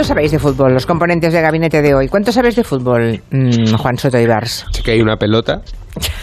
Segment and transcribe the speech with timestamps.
[0.00, 0.72] ¿cuánto sabéis de fútbol?
[0.72, 2.08] Los componentes de gabinete de hoy.
[2.08, 4.64] ¿Cuánto sabéis de fútbol, mm, Juan Soto Ibars?
[4.70, 5.60] Sé que hay una pelota,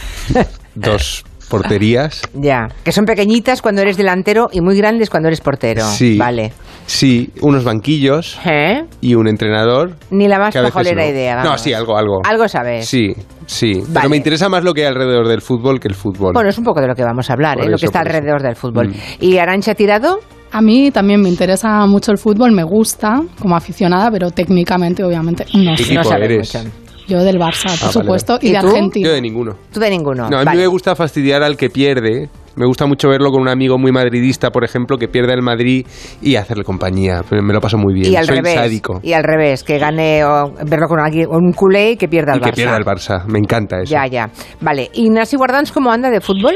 [0.75, 2.23] dos porterías.
[2.33, 5.85] Ya, que son pequeñitas cuando eres delantero y muy grandes cuando eres portero.
[5.85, 6.17] Sí.
[6.17, 6.53] Vale.
[6.87, 8.83] Sí, unos banquillos ¿Eh?
[8.99, 9.95] y un entrenador.
[10.09, 11.09] Ni la más pajolera no.
[11.11, 11.35] idea.
[11.35, 11.61] No, vamos.
[11.61, 12.21] sí, algo, algo.
[12.27, 12.89] Algo sabes.
[12.89, 13.13] Sí,
[13.45, 13.73] sí.
[13.73, 13.93] Vale.
[13.93, 16.33] Pero me interesa más lo que hay alrededor del fútbol que el fútbol.
[16.33, 17.69] Bueno, es un poco de lo que vamos a hablar, ¿eh?
[17.69, 18.87] lo que está alrededor del fútbol.
[18.87, 18.93] Mm.
[19.19, 20.19] ¿Y Arancha Tirado?
[20.51, 25.45] A mí también me interesa mucho el fútbol, me gusta como aficionada, pero técnicamente, obviamente,
[25.53, 25.93] no ¿Qué sé.
[25.95, 26.57] no eres?
[27.07, 28.47] Yo del Barça, por vale, supuesto, vale.
[28.47, 28.67] y, ¿Y de tú?
[28.67, 29.07] Argentina.
[29.07, 29.55] Yo de ninguno.
[29.71, 30.29] Tú de ninguno.
[30.29, 30.59] No, a mí Vale.
[30.61, 32.29] me gusta fastidiar al que pierde.
[32.57, 35.85] Me gusta mucho verlo con un amigo muy madridista, por ejemplo, que pierde el Madrid
[36.21, 37.21] y hacerle compañía.
[37.29, 38.11] Me lo paso muy bien.
[38.11, 38.55] Y al Soy revés.
[38.55, 38.99] sádico.
[39.03, 42.39] Y al revés, que gane o verlo con alguien, un culé y que pierda el
[42.39, 42.55] Y que Barça.
[42.55, 43.25] pierda el Barça.
[43.27, 43.91] Me encanta eso.
[43.91, 44.29] Ya, ya.
[44.59, 44.89] Vale.
[44.93, 46.55] ¿Y Nasi Guardans cómo anda de fútbol?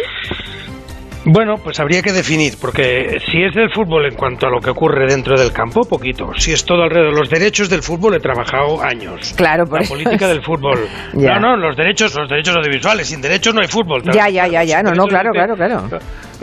[1.24, 4.72] Bueno, pues habría que definir, porque si es del fútbol en cuanto a lo que
[4.72, 6.32] ocurre dentro del campo, poquito.
[6.36, 9.34] Si es todo alrededor de los derechos del fútbol, he trabajado años.
[9.38, 10.80] Claro, por La eso política es- del fútbol.
[11.14, 11.38] Ya.
[11.40, 13.08] No, no, los derechos, los derechos audiovisuales.
[13.08, 14.02] Sin derechos no hay fútbol.
[14.12, 14.82] Ya, ya, ya, ya.
[14.82, 15.88] No, no, claro, claro, claro.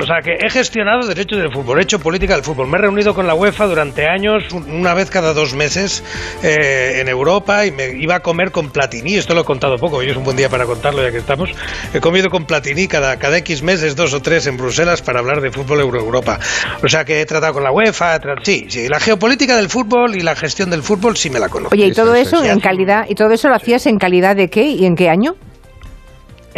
[0.01, 2.69] O sea, que he gestionado derechos del fútbol, he hecho política del fútbol.
[2.69, 6.05] Me he reunido con la UEFA durante años, un- una vez cada dos meses
[6.43, 9.17] eh, en Europa y me iba a comer con Platini.
[9.17, 11.51] Esto lo he contado poco, hoy es un buen día para contarlo ya que estamos.
[11.93, 15.41] He comido con Platini cada, cada X meses, dos o tres en Bruselas para hablar
[15.41, 16.39] de fútbol Euro-Europa.
[16.85, 18.89] O sea, que he tratado con la UEFA, sí, sí.
[18.89, 21.75] La geopolítica del fútbol y la gestión del fútbol sí me la conozco.
[21.75, 22.53] Oye, ¿y todo eso, eso eso.
[22.53, 25.35] en calidad, y todo eso lo hacías en calidad de qué y en qué año?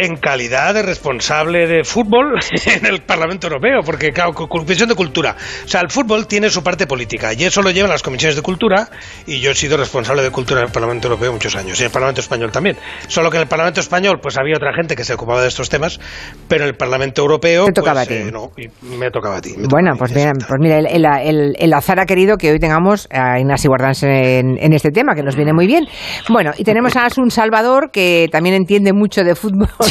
[0.01, 5.35] En calidad de responsable de fútbol en el Parlamento Europeo, porque claro, comisión de cultura.
[5.65, 8.41] O sea, el fútbol tiene su parte política y eso lo llevan las comisiones de
[8.41, 8.89] cultura
[9.27, 11.87] y yo he sido responsable de cultura en el Parlamento Europeo muchos años y en
[11.87, 12.77] el Parlamento Español también.
[13.07, 15.69] Solo que en el Parlamento Español pues había otra gente que se ocupaba de estos
[15.69, 15.99] temas,
[16.47, 18.27] pero en el Parlamento Europeo Te tocaba pues, a ti.
[18.27, 18.67] eh, no, y
[18.97, 19.53] me tocaba a ti.
[19.69, 20.45] Bueno, pues exacto.
[20.47, 24.03] pues mira el, el- el- el azar ha querido que hoy tengamos a Inasi Guardans
[24.03, 25.85] en, en este tema, que nos viene muy bien.
[26.29, 29.69] Bueno, y tenemos a Asun Salvador, que también entiende mucho de fútbol.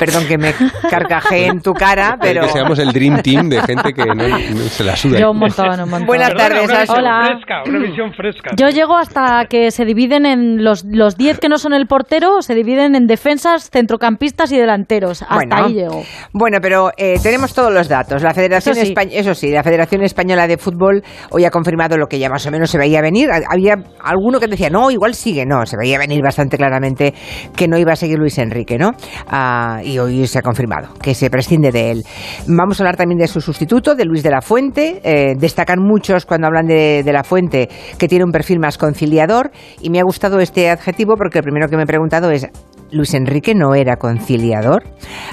[0.00, 0.54] Perdón que me
[0.90, 2.40] carcajé en tu cara, pero...
[2.42, 5.18] Que seamos el Dream Team de gente que no, no se la suda.
[5.20, 6.06] Yo un montón, un montón.
[6.06, 6.98] Buenas tardes, una visión Asun.
[6.98, 7.26] Hola.
[7.26, 8.50] fresca, una visión fresca.
[8.56, 12.40] Yo llego hasta que se dividen en los los 10 que no son el portero,
[12.40, 15.20] se dividen en defensas, centrocampistas y delanteros.
[15.22, 15.56] Hasta Bueno.
[15.56, 16.02] ahí llego.
[16.32, 18.22] Bueno, pero eh, tenemos todos los datos.
[18.22, 18.94] La Federación Eso sí.
[18.94, 22.46] Espa- eso sí, la Federación Española de Fútbol hoy ha confirmado lo que ya más
[22.46, 23.30] o menos se veía venir.
[23.30, 25.44] Ha- Había alguno que decía, no, igual sigue.
[25.44, 27.12] No, se veía venir bastante claramente
[27.54, 28.92] que no iba a seguir Luis Enrique, ¿no?
[29.28, 32.04] Ah, y hoy se ha confirmado que se prescinde de él.
[32.46, 35.00] Vamos a hablar también de su sustituto, de Luis de la Fuente.
[35.04, 37.68] Eh, destacan muchos cuando hablan de, de la Fuente
[37.98, 39.50] que tiene un perfil más conciliador.
[39.80, 42.46] Y me ha gustado este adjetivo porque el primero que me he preguntado es,
[42.92, 44.82] Luis Enrique no era conciliador.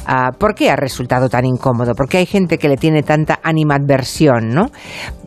[0.05, 1.93] Ah, ¿Por qué ha resultado tan incómodo?
[1.95, 4.49] ¿Por qué hay gente que le tiene tanta animadversión?
[4.49, 4.65] ¿no?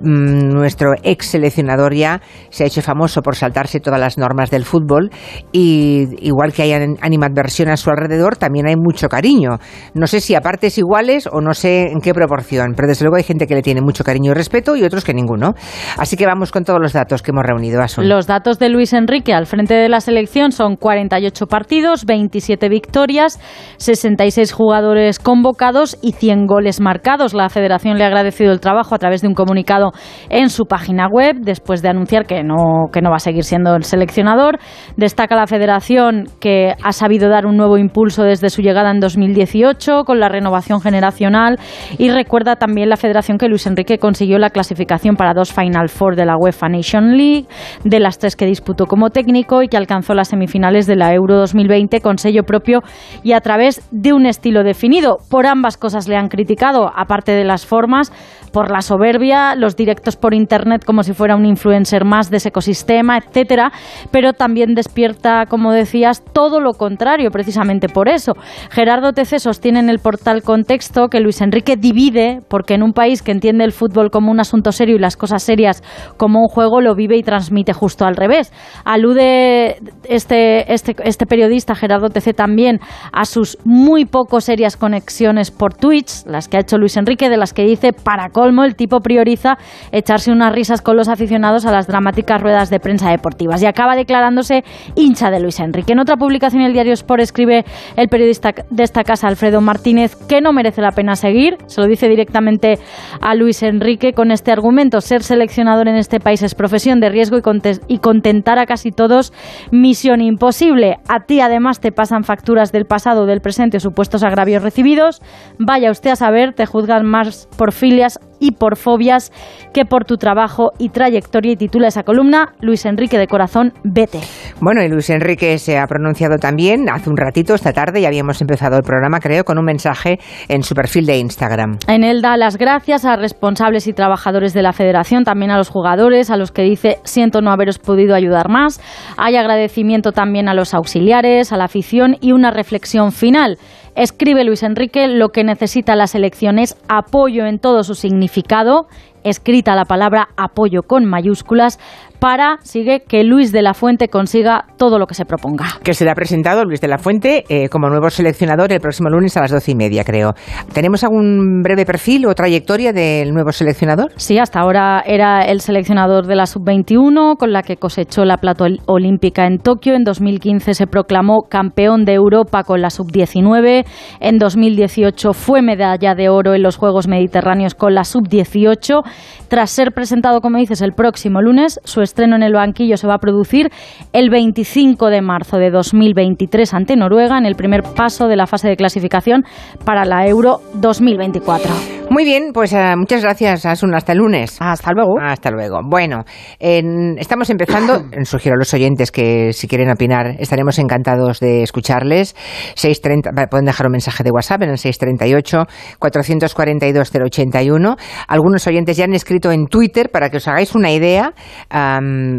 [0.01, 2.21] Mm, nuestro ex seleccionador ya
[2.51, 5.11] se ha hecho famoso por saltarse todas las normas del fútbol
[5.53, 9.59] y igual que hay an- animadversión a su alrededor, también hay mucho cariño.
[9.95, 13.17] No sé si a partes iguales o no sé en qué proporción, pero desde luego
[13.17, 15.55] hay gente que le tiene mucho cariño y respeto y otros que ninguno.
[15.99, 17.83] Así que vamos con todos los datos que hemos reunido.
[17.83, 18.09] Asun.
[18.09, 23.41] Los datos de Luis Enrique al frente de la selección son 48 partidos, 27 victorias,
[23.79, 27.35] 66 jugadores convocados y 100 goles marcados.
[27.35, 29.93] La federación le ha agradecido el trabajo a través de un comunicado
[30.29, 33.75] en su página web después de anunciar que no, que no va a seguir siendo
[33.75, 34.59] el seleccionador.
[34.97, 40.05] Destaca la federación que ha sabido dar un nuevo impulso desde su llegada en 2018
[40.05, 41.59] con la renovación generacional
[41.99, 46.17] y recuerda también la federación que Luis Enrique consiguió la clasificación para dos Final Four
[46.17, 47.47] de la UEFA Nation League,
[47.85, 51.37] de las tres que disputó como técnico y que alcanzó las semifinales de la Euro
[51.37, 52.83] 2020 con sello propio
[53.23, 55.19] y a través de un estilo definido.
[55.29, 58.13] Por ambas cosas le han criticado, aparte de las formas,
[58.53, 62.49] por la soberbia, los directos por internet como si fuera un influencer más de ese
[62.49, 63.73] ecosistema, etcétera,
[64.11, 68.33] pero también despierta, como decías, todo lo contrario, precisamente por eso.
[68.71, 73.23] Gerardo TC sostiene en el portal Contexto que Luis Enrique divide porque en un país
[73.23, 75.83] que entiende el fútbol como un asunto serio y las cosas serias
[76.17, 78.53] como un juego lo vive y transmite justo al revés.
[78.85, 79.77] Alude
[80.09, 82.00] este, este, este periodista Gerardo
[82.35, 82.81] También
[83.13, 87.37] a sus muy poco serias conexiones por Twitch, las que ha hecho Luis Enrique, de
[87.37, 89.59] las que dice para colmo el tipo prioriza
[89.93, 93.97] echarse unas risas con los aficionados a las dramáticas ruedas de prensa deportivas y acaba
[93.97, 94.65] declarándose
[94.95, 95.93] hincha de Luis Enrique.
[95.93, 97.65] En otra publicación el diario Sport escribe
[97.97, 101.87] el periodista de esta casa Alfredo Martínez que no merece la pena seguir, se lo
[101.87, 102.79] dice directamente
[103.21, 107.39] a Luis Enrique con este argumento, ser seleccionador en este país es profesión de riesgo
[107.39, 107.43] y,
[107.89, 109.33] y contentar a casi todos
[109.71, 110.99] misión imposible.
[111.09, 115.21] A ti además te pasan facturas del pasado, del presente o supuestos agravios recibidos.
[115.59, 119.31] Vaya usted a saber, te juzgan más por filias y por fobias
[119.73, 121.53] que por tu trabajo y trayectoria.
[121.53, 124.21] Y titula esa columna Luis Enrique de Corazón, vete.
[124.61, 128.41] Bueno, y Luis Enrique se ha pronunciado también hace un ratito, esta tarde, ya habíamos
[128.41, 131.79] empezado el programa, creo, con un mensaje en su perfil de Instagram.
[131.87, 135.69] En él da las gracias a responsables y trabajadores de la federación, también a los
[135.69, 138.81] jugadores, a los que dice siento no haberos podido ayudar más.
[139.17, 143.59] Hay agradecimiento también a los auxiliares, a la afición y una reflexión final.
[143.97, 148.87] Escribe Luis Enrique, lo que necesita la selección es apoyo en todo su significado,
[149.25, 151.79] escrita la palabra apoyo con mayúsculas,
[152.21, 155.67] para, sigue, que Luis de la Fuente consiga todo lo que se proponga.
[155.83, 159.41] Que será presentado Luis de la Fuente eh, como nuevo seleccionador el próximo lunes a
[159.41, 160.35] las doce y media, creo.
[160.73, 164.13] ¿Tenemos algún breve perfil o trayectoria del nuevo seleccionador?
[164.17, 168.67] Sí, hasta ahora era el seleccionador de la sub-21, con la que cosechó la plata
[168.87, 169.95] olímpica en Tokio.
[169.95, 173.87] En 2015 se proclamó campeón de Europa con la sub-19.
[174.21, 179.03] En 2018 fue medalla de oro en los Juegos Mediterráneos con la sub-18.
[179.49, 183.15] Tras ser presentado, como dices, el próximo lunes, su estreno en el banquillo se va
[183.15, 183.71] a producir
[184.13, 188.69] el 25 de marzo de 2023 ante Noruega en el primer paso de la fase
[188.69, 189.45] de clasificación
[189.85, 192.01] para la Euro 2024.
[192.11, 193.95] Muy bien, pues uh, muchas gracias, Asun.
[193.95, 194.57] Hasta el lunes.
[194.59, 195.15] Hasta luego.
[195.23, 195.79] Hasta luego.
[195.89, 196.25] Bueno,
[196.59, 198.03] en, estamos empezando.
[198.25, 202.35] Sugiero a los oyentes que si quieren opinar, estaremos encantados de escucharles.
[202.75, 205.67] 630, pueden dejar un mensaje de WhatsApp en el 638
[206.01, 207.97] 442 081.
[208.27, 211.33] Algunos oyentes ya han escrito en Twitter para que os hagáis una idea.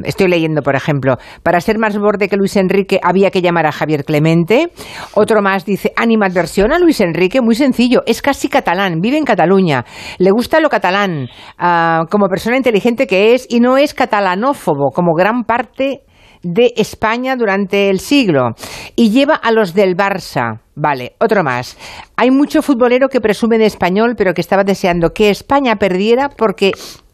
[0.03, 3.71] Estoy leyendo, por ejemplo, para ser más borde que Luis Enrique había que llamar a
[3.71, 4.71] Javier Clemente.
[5.13, 9.85] Otro más dice, animadversión a Luis Enrique, muy sencillo, es casi catalán, vive en Cataluña.
[10.17, 11.27] Le gusta lo catalán,
[11.59, 16.03] uh, como persona inteligente que es, y no es catalanófobo, como gran parte
[16.43, 18.49] de España durante el siglo.
[18.95, 20.59] Y lleva a los del Barça.
[20.75, 21.77] Vale, otro más.
[22.15, 26.71] Hay mucho futbolero que presume de español, pero que estaba deseando que España perdiera porque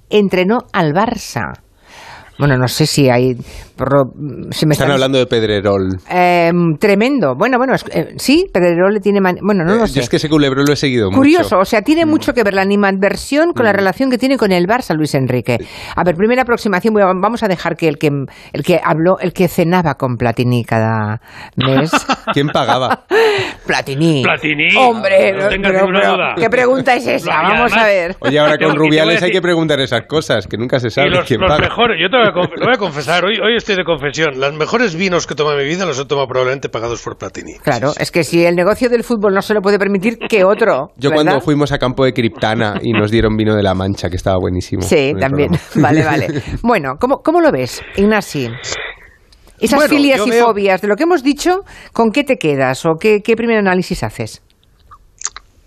[0.09, 1.66] entrenó al Barça.
[2.37, 3.35] Bueno, no sé si hay.
[4.15, 5.97] Me están, están, hablando de Pedrerol.
[6.09, 7.35] Eh, tremendo.
[7.35, 9.21] Bueno, bueno, es, eh, sí, Pedrerol le tiene.
[9.21, 9.37] Man...
[9.41, 9.99] Bueno, no eh, lo sé.
[9.99, 11.59] es que ese culebro lo he seguido Curioso, mucho.
[11.59, 12.09] o sea, tiene mm.
[12.09, 13.67] mucho que ver la animadversión con mm.
[13.67, 15.57] la relación que tiene con el Barça, Luis Enrique.
[15.95, 18.09] A ver, primera aproximación, vamos a dejar que el que,
[18.53, 21.21] el que habló, el que cenaba con Platini cada
[21.55, 21.91] mes.
[22.33, 23.05] ¿Quién pagaba?
[23.67, 24.23] Platini.
[24.23, 24.75] Platini.
[24.75, 26.35] Hombre, no, tengas pero, ninguna duda.
[26.37, 27.41] ¿qué pregunta es esa?
[27.41, 28.15] Vamos a ver.
[28.19, 31.41] Oye, ahora con Rubiales hay que preguntar esas cosas, que nunca se sabe los, quién
[31.41, 31.69] los paga.
[31.69, 34.39] Mejores, yo te voy, a, lo voy a confesar, hoy, hoy estoy de confesión.
[34.39, 37.17] Los mejores vinos que he tomado en mi vida los he tomado probablemente pagados por
[37.17, 37.55] Platini.
[37.55, 40.91] Claro, es que si el negocio del fútbol no se lo puede permitir, ¿qué otro?
[40.97, 41.23] Yo ¿verdad?
[41.25, 44.37] cuando fuimos a campo de Criptana y nos dieron vino de la Mancha, que estaba
[44.39, 44.83] buenísimo.
[44.83, 45.49] Sí, también.
[45.75, 46.27] Vale, vale.
[46.63, 48.49] Bueno, ¿cómo, cómo lo ves, Ignasi?
[49.59, 51.61] Esas Bueno, filias y veo- fobias, de lo que hemos dicho,
[51.91, 54.43] ¿con qué te quedas o qué, qué primer análisis haces?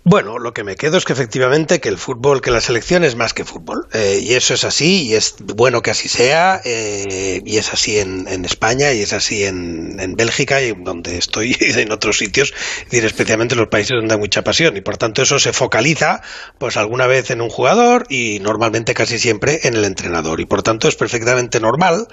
[0.03, 3.15] Bueno, lo que me quedo es que efectivamente que el fútbol, que la selección es
[3.15, 3.87] más que fútbol.
[3.93, 7.99] Eh, y eso es así, y es bueno que así sea, eh, y es así
[7.99, 12.51] en, en España, y es así en, Bélgica, y donde estoy, y en otros sitios,
[12.79, 14.75] es decir, especialmente en los países donde hay mucha pasión.
[14.75, 16.21] Y por tanto eso se focaliza,
[16.57, 20.39] pues alguna vez en un jugador, y normalmente casi siempre en el entrenador.
[20.39, 22.07] Y por tanto es perfectamente normal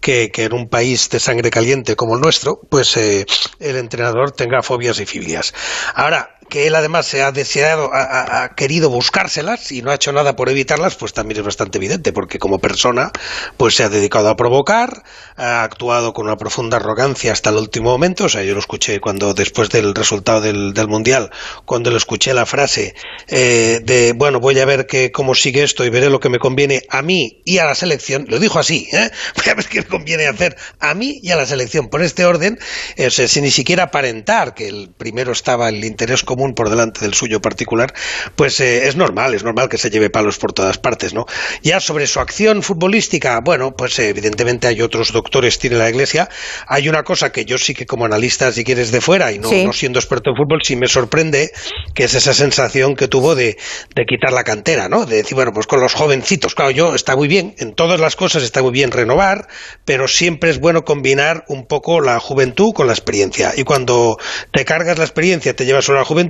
[0.00, 3.26] que, que en un país de sangre caliente como el nuestro, pues eh,
[3.58, 5.52] el entrenador tenga fobias y filias.
[5.94, 10.36] Ahora, que él además se ha deseado, ha, querido buscárselas y no ha hecho nada
[10.36, 13.10] por evitarlas, pues también es bastante evidente, porque como persona,
[13.56, 15.02] pues se ha dedicado a provocar,
[15.36, 19.00] ha actuado con una profunda arrogancia hasta el último momento, o sea, yo lo escuché
[19.00, 21.30] cuando después del resultado del, Mundial,
[21.64, 22.94] cuando le escuché la frase
[23.28, 26.38] eh, de, bueno, voy a ver que, cómo sigue esto y veré lo que me
[26.38, 29.10] conviene a mí y a la selección, lo dijo así, ¿eh?
[29.36, 32.26] voy a ver qué me conviene hacer a mí y a la selección, por este
[32.26, 32.58] orden,
[32.96, 37.00] eh, o sin ni siquiera aparentar que el primero estaba el interés común por delante
[37.00, 37.92] del suyo particular,
[38.36, 41.26] pues eh, es normal, es normal que se lleve palos por todas partes, ¿no?
[41.62, 46.28] Ya sobre su acción futbolística, bueno, pues eh, evidentemente hay otros doctores, tiene la Iglesia.
[46.66, 49.48] Hay una cosa que yo sí que como analista, si quieres de fuera y no,
[49.48, 49.64] Sí.
[49.64, 51.52] no siendo experto en fútbol, sí me sorprende,
[51.94, 53.56] que es esa sensación que tuvo de,
[53.94, 55.06] de quitar la cantera, ¿no?
[55.06, 58.16] De decir, bueno, pues con los jovencitos, claro, yo está muy bien, en todas las
[58.16, 59.46] cosas está muy bien renovar,
[59.84, 63.52] pero siempre es bueno combinar un poco la juventud con la experiencia.
[63.56, 64.16] Y cuando
[64.52, 66.21] te cargas la experiencia, te llevas solo la juventud,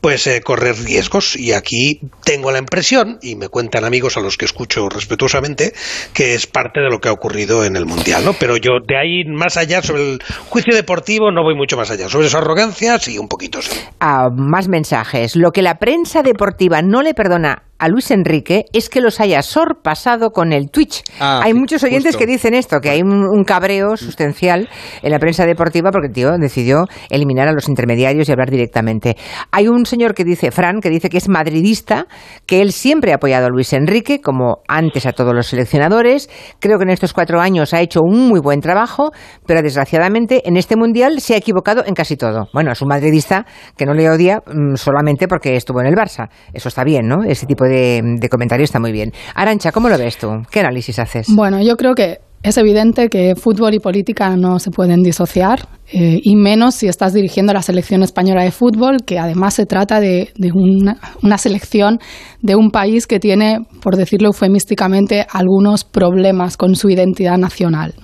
[0.00, 1.36] pues eh, correr riesgos.
[1.36, 5.72] Y aquí tengo la impresión, y me cuentan amigos a los que escucho respetuosamente,
[6.12, 8.32] que es parte de lo que ha ocurrido en el Mundial, ¿no?
[8.34, 10.18] Pero yo de ahí más allá, sobre el
[10.48, 12.08] juicio deportivo, no voy mucho más allá.
[12.08, 13.78] Sobre su arrogancia, sí, un poquito sí.
[14.00, 15.36] Ah, más mensajes.
[15.36, 19.42] Lo que la prensa deportiva no le perdona a Luis Enrique es que los haya
[19.42, 21.02] sorpasado con el Twitch.
[21.20, 22.18] Ah, hay muchos oyentes justo.
[22.18, 24.68] que dicen esto, que hay un, un cabreo sustancial
[25.02, 29.16] en la prensa deportiva porque el tío decidió eliminar a los intermediarios y hablar directamente.
[29.52, 32.06] Hay un señor que dice, Fran, que dice que es madridista,
[32.46, 36.28] que él siempre ha apoyado a Luis Enrique, como antes a todos los seleccionadores.
[36.58, 39.12] Creo que en estos cuatro años ha hecho un muy buen trabajo,
[39.46, 42.48] pero desgraciadamente en este mundial se ha equivocado en casi todo.
[42.52, 46.28] Bueno, es un madridista que no le odia mm, solamente porque estuvo en el Barça.
[46.52, 47.22] Eso está bien, ¿no?
[47.24, 49.12] Ese tipo de, de comentario está muy bien.
[49.34, 50.42] Arancha, ¿cómo lo ves tú?
[50.50, 51.28] ¿Qué análisis haces?
[51.34, 56.20] Bueno, yo creo que es evidente que fútbol y política no se pueden disociar, eh,
[56.22, 60.30] y menos si estás dirigiendo la selección española de fútbol, que además se trata de,
[60.52, 61.98] una, selección
[62.42, 67.94] de un país que tiene, por decirlo eufemísticamente, algunos problemas con su identidad nacional.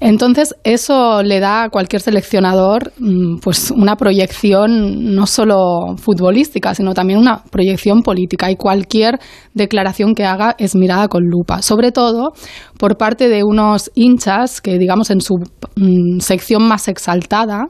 [0.00, 6.92] Entonces, eso le da a cualquier seleccionador mm, pues una proyección no solo futbolística, sino
[6.94, 9.18] también una proyección política y cualquier
[9.54, 12.32] declaración que haga es mirada con lupa, sobre todo
[12.78, 15.34] por parte de unos hinchas que, digamos, en su
[15.76, 17.68] mm, sección más exaltada,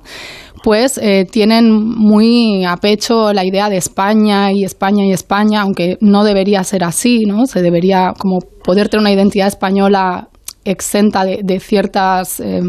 [0.62, 5.96] pues eh, tienen muy a pecho la idea de España y España y España, aunque
[6.00, 7.46] no debería ser así, ¿no?
[7.46, 10.28] Se debería como poder tener una identidad española
[10.64, 12.60] exenta de, de ciertas eh,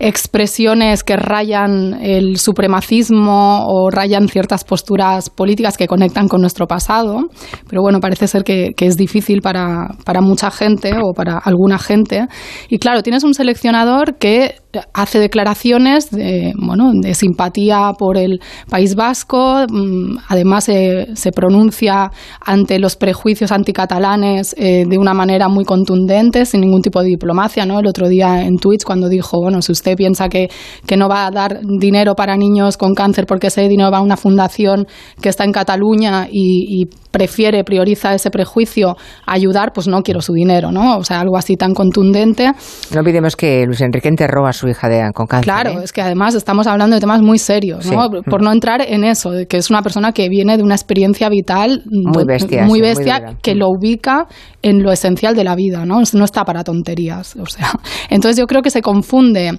[0.00, 7.28] expresiones que rayan el supremacismo o rayan ciertas posturas políticas que conectan con nuestro pasado.
[7.68, 12.26] Pero bueno, parece ser que, es difícil para, para mucha gente o para alguna gente.
[12.70, 14.54] Y claro, tienes un seleccionador que
[14.92, 22.10] hace declaraciones de, bueno, de simpatía por el País Vasco, mm, además eh, se pronuncia
[22.40, 27.66] ante los prejuicios anticatalanes eh, de una manera muy contundente, sin ningún tipo de diplomacia.
[27.66, 27.80] ¿no?
[27.80, 30.48] El otro día en Twitch cuando dijo, bueno, si usted piensa que,
[30.86, 34.02] que no va a dar dinero para niños con cáncer porque ese dinero va a
[34.02, 34.86] una fundación
[35.20, 38.96] que está en Cataluña y, y prefiere, prioriza ese prejuicio
[39.26, 40.98] a ayudar, pues no quiero su dinero, ¿no?
[40.98, 42.52] O sea, algo así tan contundente.
[42.92, 45.44] No olvidemos que Luis Enrique enterró a su hija de, con cáncer.
[45.44, 45.84] Claro, ¿eh?
[45.84, 48.10] es que además estamos hablando de temas muy serios, ¿no?
[48.10, 51.28] Por no entrar en eso, de que es una persona que viene de una experiencia
[51.28, 54.26] vital Muy bestia, muy sí, muy bestia que lo ubica
[54.62, 56.02] en lo esencial de la vida, ¿no?
[56.12, 57.72] No está para tonterías, o sea.
[58.10, 59.58] Entonces yo creo que se confunde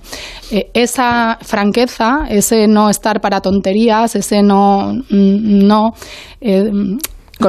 [0.52, 5.94] eh, esa franqueza, ese no estar para tonterías, ese no mm, no
[6.40, 6.72] eh,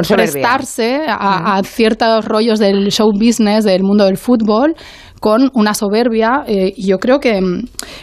[0.00, 4.74] prestarse a, a ciertos rollos del show business, del mundo del fútbol,
[5.22, 6.42] con una soberbia.
[6.48, 7.40] eh, yo creo que,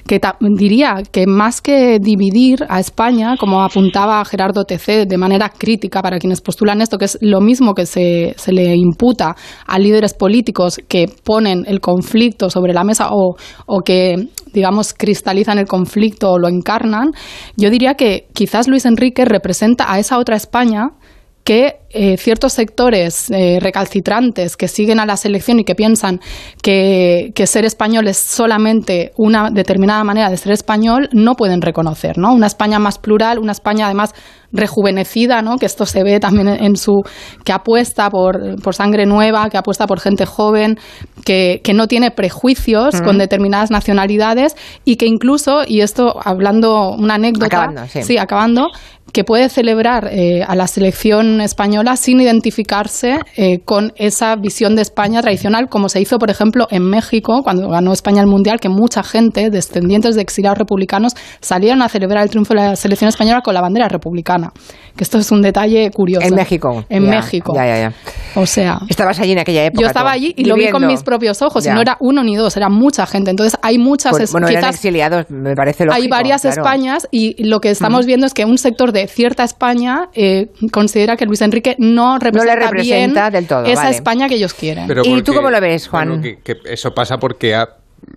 [0.08, 0.22] que
[0.58, 6.18] diría que más que dividir a España, como apuntaba Gerardo TC de manera crítica para
[6.18, 9.36] quienes postulan esto, que es lo mismo que se, se le imputa
[9.68, 13.36] a líderes políticos que ponen el conflicto sobre la mesa o,
[13.66, 17.12] o que digamos, cristalizan el conflicto o lo encarnan,
[17.56, 20.94] yo diría que quizás Luis Enrique representa a esa otra España
[21.43, 26.19] que eh, ciertos sectores eh, recalcitrantes que siguen a la selección y que piensan
[26.62, 32.19] que, que ser español es solamente una determinada manera de ser español, no pueden reconocer,
[32.19, 32.34] ¿no?
[32.34, 34.13] Una España más plural, una España además
[34.51, 35.58] rejuvenecida, ¿no?
[35.58, 37.03] Que esto se ve también en, su
[37.43, 40.77] que apuesta por, por sangre nueva, que apuesta por gente joven,
[41.25, 44.55] que, que no tiene prejuicios con determinadas nacionalidades
[44.86, 48.17] y que incluso, y esto hablando una anécdota, Acabando, sí.
[48.17, 48.67] acabando,
[49.13, 54.82] que puede celebrar eh, a la selección española sin identificarse eh, con esa visión de
[54.82, 58.70] España tradicional, como se hizo, por ejemplo, en México, cuando ganó España el Mundial, que
[58.70, 63.42] mucha gente, descendientes de exiliados republicanos, salieron a celebrar el triunfo de la selección española
[63.44, 64.51] con la bandera republicana.
[64.96, 66.28] Que esto es un detalle curioso.
[66.28, 66.84] En México.
[66.89, 67.54] En Ya, México.
[67.56, 67.94] Ya, ya, ya.
[68.36, 69.82] O sea, Estabas allí en aquella época.
[69.82, 72.36] yo estaba allí y lo vi con mis propios ojos, y no era uno ni
[72.36, 73.32] dos, era mucha gente.
[73.32, 76.04] Entonces hay muchas, Pues, es- bueno, eran exiliados, me parece lógico.
[76.04, 76.62] hay varias claro.
[76.62, 81.15] Españas y lo que estamos viendo es que un sector de cierta España eh, considera
[81.15, 83.96] que Luis Enrique no representa, representa bien del todo, esa vale.
[83.96, 84.86] España que ellos quieren.
[84.88, 86.08] Pero ¿Y tú cómo lo ves, Juan?
[86.10, 87.68] bueno, que, que eso pasa porque ha-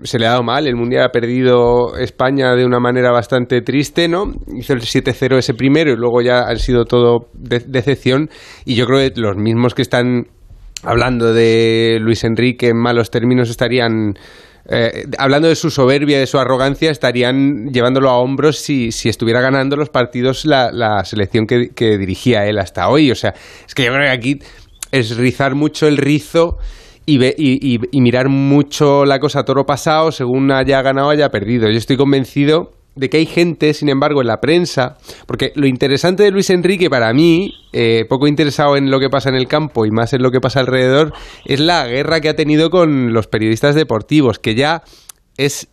[0.05, 0.67] se le ha dado mal.
[0.67, 4.33] El Mundial ha perdido España de una manera bastante triste, ¿no?
[4.57, 8.29] Hizo el 7-0 ese primero y luego ya han sido todo de- decepción.
[8.65, 10.27] Y yo creo que los mismos que están
[10.85, 14.15] hablando de Luis Enrique en malos términos estarían...
[14.69, 19.40] eh, hablando de su soberbia, de su arrogancia, estarían llevándolo a hombros si, si estuviera
[19.40, 23.11] ganando los partidos la, la selección que, que dirigía él hasta hoy.
[23.11, 23.35] O sea,
[23.66, 24.38] es que yo creo que aquí
[24.92, 26.59] es rizar mucho el rizo
[27.07, 31.28] y, ve- y, y- y mirar mucho la cosa toro pasado, según haya ganado, haya
[31.31, 31.69] perdido.
[31.71, 36.23] Yo estoy convencido de que hay gente, sin embargo, en la prensa, porque lo interesante
[36.23, 39.87] de Luis Enrique para mí, eh, poco interesado en lo que pasa en el campo
[39.87, 41.13] y más en lo que pasa alrededor,
[41.45, 44.83] es la guerra que ha tenido con los periodistas deportivos, que ya
[45.37, 45.69] es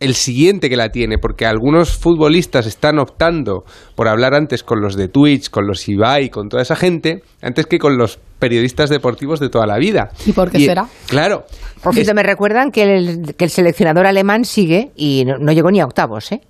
[0.00, 3.64] el siguiente que la tiene, porque algunos futbolistas están optando
[3.94, 7.66] por hablar antes con los de Twitch, con los Ibai, con toda esa gente, antes
[7.66, 10.10] que con los periodistas deportivos de toda la vida.
[10.24, 10.86] ¿Y por qué será?
[11.06, 11.44] Claro.
[11.82, 15.80] Por cierto, me recuerdan que el, que el, seleccionador alemán sigue y no, llegó ni
[15.80, 16.40] a octavos, ¿eh?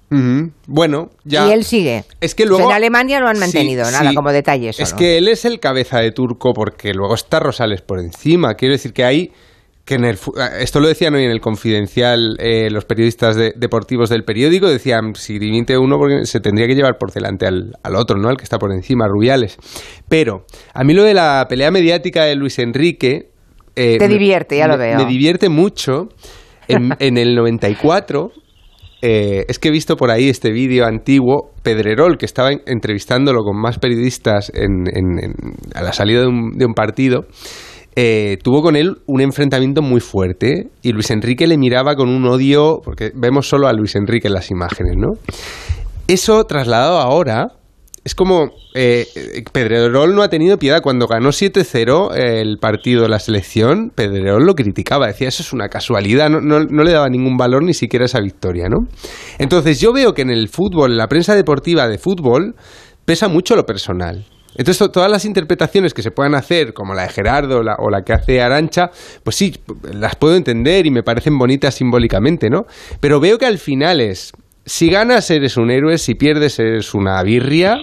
[0.66, 1.48] Bueno, ya.
[1.48, 2.04] Y él sigue.
[2.20, 2.68] Es que luego.
[2.68, 4.70] en Alemania lo han mantenido, nada, como detalle.
[4.70, 8.54] Es que él es el cabeza de turco porque luego está Rosales por encima.
[8.54, 9.32] Quiero decir que hay
[9.90, 10.18] que en el,
[10.60, 15.40] esto lo decían hoy en el Confidencial eh, los periodistas deportivos del periódico, decían, si
[15.40, 18.28] dimite uno, porque se tendría que llevar por delante al, otro, ¿no?
[18.28, 19.58] Al que está por encima, Rubiales.
[20.08, 20.44] Pero
[20.74, 23.30] a mí lo de la pelea mediática de Luis Enrique...
[23.74, 24.96] Eh, Te divierte, ya lo veo.
[24.96, 26.10] Me divierte mucho.
[26.68, 28.30] En, en el 94...
[29.02, 33.58] Eh, es que he visto por ahí este vídeo antiguo, Pedrerol, que estaba entrevistándolo con
[33.58, 34.84] más periodistas en,
[35.74, 37.24] a la salida de un, de un partido,
[37.96, 42.24] eh, tuvo con él un enfrentamiento muy fuerte y Luis Enrique le miraba con un
[42.26, 45.12] odio, porque vemos solo a Luis Enrique en las imágenes, ¿no?
[46.06, 47.48] Eso trasladado ahora,
[48.04, 49.06] es como eh,
[49.52, 50.80] Pedrerol no ha tenido piedad.
[50.82, 55.68] Cuando ganó 7-0 el partido de la selección, Pedrerol lo criticaba, decía eso es una
[55.68, 58.88] casualidad, no, no, le daba ningún valor ni siquiera esa victoria, ¿no?
[59.38, 62.54] Entonces yo veo que en el fútbol, en la prensa deportiva de fútbol,
[63.04, 64.24] pesa mucho lo personal.
[64.56, 68.12] Entonces, todas las interpretaciones que se puedan hacer, como la de Gerardo o la que
[68.12, 68.90] hace Arancha,
[69.22, 69.54] pues sí,
[69.92, 72.66] las puedo entender y me parecen bonitas simbólicamente, ¿no?
[73.00, 74.32] Pero veo que al final es,
[74.66, 77.78] si ganas eres un héroe, si pierdes eres una birria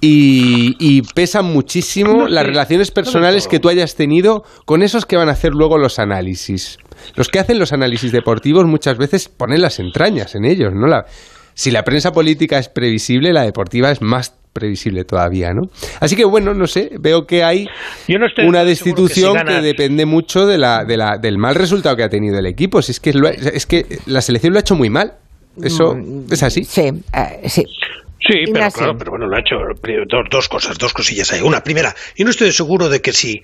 [0.00, 5.32] y, pesan muchísimo las relaciones personales que tú hayas tenido con esos que van a
[5.32, 6.78] hacer luego los análisis.
[7.14, 10.86] Los que hacen los análisis deportivos muchas veces ponen las entrañas en ellos, ¿no?
[10.86, 11.06] La,
[11.54, 15.62] si la prensa política es previsible, la deportiva es más previsible todavía, ¿no?
[16.00, 17.66] Así que bueno, no sé, veo que hay
[18.46, 22.38] una destitución que, depende mucho de la, de la, del mal resultado que ha tenido
[22.38, 22.80] el equipo.
[22.80, 23.12] Si es que
[23.52, 25.14] es que la selección lo ha hecho muy mal.
[25.62, 26.64] Eso mm, es así.
[26.64, 27.64] Sí, eh, sí.
[28.26, 29.56] Sí, pero claro, pero bueno, lo ha hecho
[30.08, 31.42] dos, dos, cosas, dos cosillas ahí.
[31.42, 33.42] Una, primera, y no estoy seguro de que si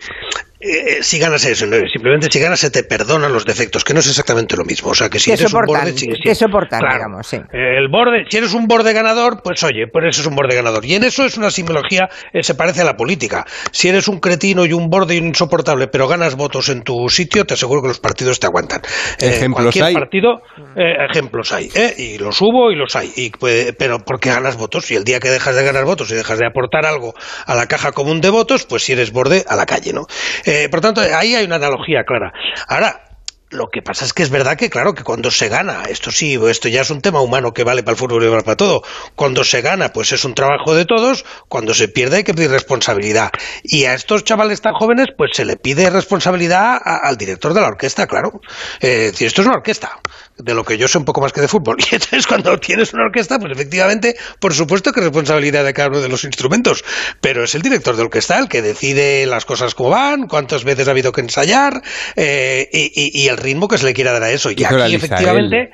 [0.62, 4.08] eh, si ganas eso, simplemente si ganas se te perdonan los defectos, que no es
[4.08, 4.90] exactamente lo mismo.
[4.90, 5.92] O sea, que si eres un borde...
[5.96, 7.38] Si, digamos, sí.
[7.50, 10.84] El borde, si eres un borde ganador, pues oye, pues eso es un borde ganador.
[10.84, 13.46] Y en eso es una simbología, eh, se parece a la política.
[13.72, 17.54] Si eres un cretino y un borde insoportable, pero ganas votos en tu sitio, te
[17.54, 18.82] aseguro que los partidos te aguantan.
[19.18, 19.94] Eh, ejemplos hay.
[19.94, 20.42] partido,
[20.76, 21.70] ejemplos hay.
[21.96, 23.10] Y los hubo y los hay.
[23.16, 23.30] Y,
[23.78, 24.90] pero porque ganas votos.
[24.90, 27.14] Y el día que dejas de ganar votos y dejas de aportar algo
[27.46, 30.06] a la caja común de votos, pues si eres borde, a la calle, ¿no?
[30.50, 32.32] Eh, por tanto, ahí hay una analogía clara.
[32.66, 33.02] Ahora,
[33.50, 36.36] lo que pasa es que es verdad que, claro, que cuando se gana, esto sí,
[36.48, 38.82] esto ya es un tema humano que vale para el fútbol y vale para todo.
[39.14, 41.24] Cuando se gana, pues es un trabajo de todos.
[41.46, 43.30] Cuando se pierde, hay que pedir responsabilidad.
[43.62, 47.68] Y a estos chavales tan jóvenes, pues se le pide responsabilidad al director de la
[47.68, 48.40] orquesta, claro.
[48.80, 50.00] Eh, es decir, esto es una orquesta
[50.42, 51.76] de lo que yo sé un poco más que de fútbol.
[51.90, 55.88] Y entonces cuando tienes una orquesta, pues efectivamente, por supuesto que es responsabilidad de cada
[55.88, 56.84] uno de los instrumentos,
[57.20, 60.86] pero es el director de orquesta el que decide las cosas como van, cuántas veces
[60.88, 61.82] ha habido que ensayar
[62.16, 64.50] eh, y, el ritmo que se le quiera dar a eso.
[64.50, 65.70] Y aquí efectivamente...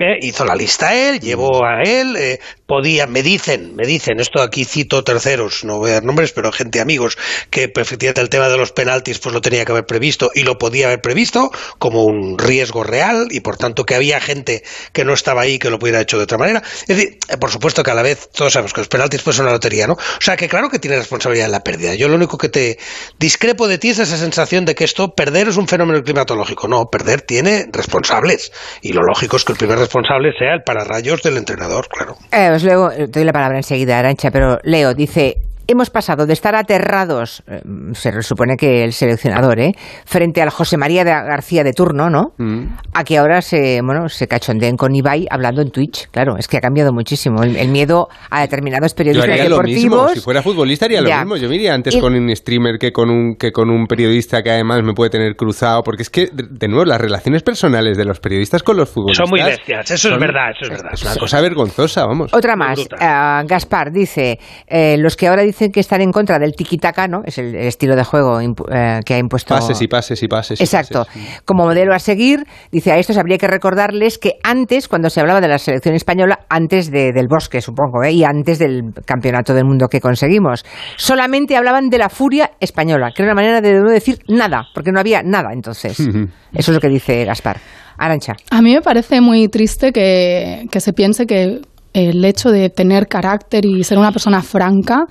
[0.00, 4.42] Eh, hizo la lista él, llevó a él, eh, podía, me dicen, me dicen, esto
[4.42, 7.16] aquí cito terceros, no voy a dar nombres, pero gente amigos,
[7.50, 10.42] que pues, efectivamente el tema de los penaltis pues lo tenía que haber previsto y
[10.42, 15.06] lo podía haber previsto como un riesgo real y por tanto que había gente que
[15.06, 16.62] no estaba ahí que lo pudiera hecho de otra manera.
[16.62, 19.36] Es decir, eh, por supuesto que a la vez todos sabemos que los penaltis pues
[19.36, 19.94] son una lotería, ¿no?
[19.94, 21.94] O sea que claro que tiene responsabilidad en la pérdida.
[21.94, 22.78] Yo lo único que te
[23.18, 26.68] discrepo de ti es esa sensación de que esto, perder es un fenómeno climatológico.
[26.68, 28.52] No, perder tiene responsables
[28.82, 32.18] y lo lógico es que el primer responsable sea el pararrayos del entrenador, claro.
[32.30, 36.56] Eh, luego eh, doy la palabra enseguida, Arancha, pero Leo dice, hemos pasado de estar
[36.56, 37.60] aterrados, eh,
[37.92, 39.72] se supone que el seleccionador, ¿eh?
[40.06, 42.32] frente al José María de García de turno, ¿no?
[42.38, 42.64] Mm.
[42.94, 46.08] A que ahora se, bueno, se cachondeen con Ibai hablando en Twitch.
[46.10, 47.42] Claro, es que ha cambiado muchísimo.
[47.42, 50.12] El, miedo a determinados periodistas Yo deportivos.
[50.12, 51.36] Si fuera futbolista haría lo mismo.
[51.36, 54.50] Yo me iría antes con un streamer que con un, que con un periodista que
[54.50, 55.82] además me puede tener cruzado.
[55.82, 59.28] Porque es que, de nuevo, las relaciones personales de los periodistas con los futbolistas.
[59.28, 60.94] Son muy bestias, eso es verdad, eso es verdad.
[60.94, 62.32] Es una cosa vergonzosa, vamos.
[62.32, 62.78] Otra más.
[62.78, 67.08] Uh, Gaspar dice: eh, los que ahora dicen dicen que están en contra del tiki-taka,
[67.08, 67.22] ¿no?
[67.24, 69.54] Es el, estilo de juego eh, que ha impuesto.
[69.54, 70.60] Pases y pases y pases.
[70.60, 71.06] Exacto.
[71.44, 75.40] Como modelo a seguir, dice a estos habría que recordarles que antes, cuando se hablaba
[75.40, 78.12] de la selección española, antes del bosque, supongo, ¿eh?
[78.12, 80.64] y antes del campeonato del mundo que conseguimos,
[80.96, 84.92] solamente hablaban de la furia española, que era una manera de no decir nada, porque
[84.92, 85.98] no había nada entonces.
[85.98, 87.58] Eso es lo que dice Gaspar.
[87.98, 88.34] Arancha.
[88.50, 91.60] A mí me parece muy triste que, que se piense que
[91.98, 95.06] el hecho de tener carácter y ser una persona franca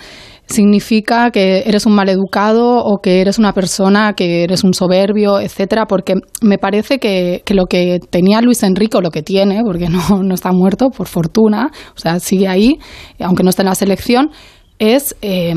[0.47, 5.85] significa que eres un maleducado o que eres una persona que eres un soberbio, etcétera,
[5.85, 9.89] porque me parece que, que lo que tenía Luis Enrique, o lo que tiene, porque
[9.89, 12.79] no, no está muerto, por fortuna, o sea, sigue ahí,
[13.19, 14.31] aunque no esté en la selección,
[14.79, 15.53] es eh,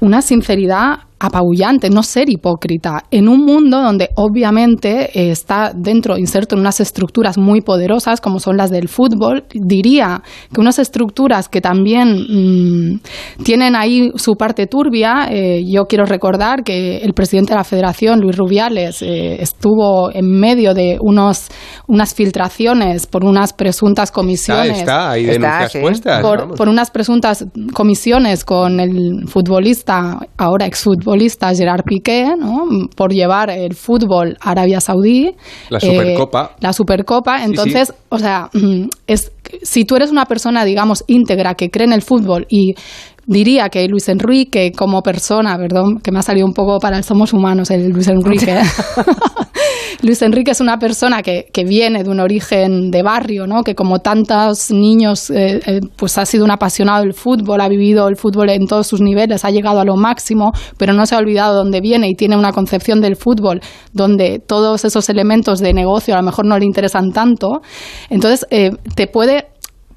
[0.00, 6.56] una sinceridad apabullante, no ser hipócrita, en un mundo donde obviamente eh, está dentro, inserto
[6.56, 10.20] en unas estructuras muy poderosas como son las del fútbol, diría
[10.52, 13.00] que unas estructuras que también mmm,
[13.44, 18.20] tienen ahí su parte turbia, eh, yo quiero recordar que el presidente de la federación,
[18.20, 21.46] Luis Rubiales, eh, estuvo en medio de unos,
[21.86, 24.78] unas filtraciones por unas presuntas comisiones.
[24.78, 26.22] Está, está hay denuncias está, puestas.
[26.22, 32.88] Por, por, unas presuntas comisiones con el futbolista, ahora exfutbolista, futbolista Gerard Piqué, ¿no?
[32.96, 35.34] por llevar el fútbol a Arabia Saudí.
[35.68, 36.52] La Supercopa.
[36.52, 37.44] Eh, la Supercopa.
[37.44, 38.06] Entonces, sí, sí.
[38.08, 38.50] o sea,
[39.06, 39.30] es,
[39.62, 42.74] si tú eres una persona, digamos, íntegra, que cree en el fútbol y
[43.26, 47.04] diría que Luis Enrique como persona, perdón, que me ha salido un poco para el
[47.04, 48.60] Somos Humanos, el Luis Enrique.
[50.02, 53.62] Luis Enrique es una persona que, que, viene de un origen de barrio, ¿no?
[53.62, 58.08] que como tantos niños, eh, eh, pues ha sido un apasionado del fútbol, ha vivido
[58.08, 61.18] el fútbol en todos sus niveles, ha llegado a lo máximo, pero no se ha
[61.18, 63.60] olvidado dónde viene y tiene una concepción del fútbol
[63.92, 67.60] donde todos esos elementos de negocio a lo mejor no le interesan tanto.
[68.10, 69.51] Entonces, eh, te puede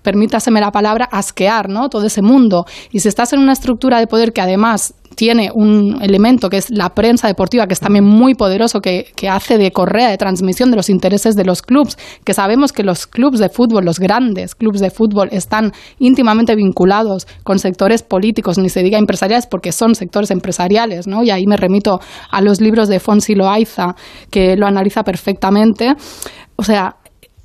[0.05, 1.89] permítaseme la palabra, asquear ¿no?
[1.89, 2.65] todo ese mundo.
[2.91, 6.69] Y si estás en una estructura de poder que además tiene un elemento que es
[6.69, 10.69] la prensa deportiva, que es también muy poderoso, que, que hace de correa de transmisión
[10.69, 14.55] de los intereses de los clubes, que sabemos que los clubes de fútbol, los grandes
[14.55, 19.95] clubes de fútbol, están íntimamente vinculados con sectores políticos, ni se diga empresariales, porque son
[19.95, 21.23] sectores empresariales, ¿no?
[21.23, 23.95] Y ahí me remito a los libros de Fonsi Loaiza,
[24.29, 25.95] que lo analiza perfectamente.
[26.57, 26.97] O sea,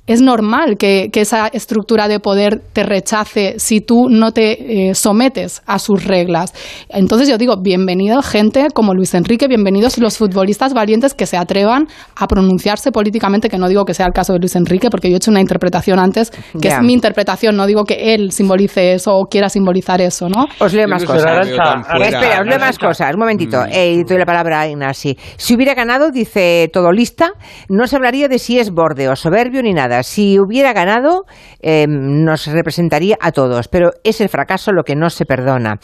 [0.07, 4.95] es normal que, que, esa estructura de poder te rechace si tú no te eh,
[4.95, 6.53] sometes a sus reglas.
[6.89, 11.87] Entonces yo digo, bienvenido gente como Luis Enrique, bienvenidos los futbolistas valientes que se atrevan
[12.15, 15.15] a pronunciarse políticamente, que no digo que sea el caso de Luis Enrique, porque yo
[15.15, 16.77] he hecho una interpretación antes, que yeah.
[16.77, 20.47] es mi interpretación, no digo que él simbolice eso o quiera simbolizar eso, ¿no?
[20.59, 21.47] Os leo más cosas.
[21.47, 23.13] Espera, os leo más cosas.
[23.13, 23.61] Un momentito.
[23.61, 23.69] Mm.
[23.71, 25.15] Eh, doy la palabra a Ignasi.
[25.37, 27.33] Si hubiera ganado, dice todo lista,
[27.69, 31.25] no se hablaría de si es borde o soberbio ni nada si hubiera ganado,
[31.61, 35.79] eh, nos representaría a todos, pero es el fracaso lo que no se perdona.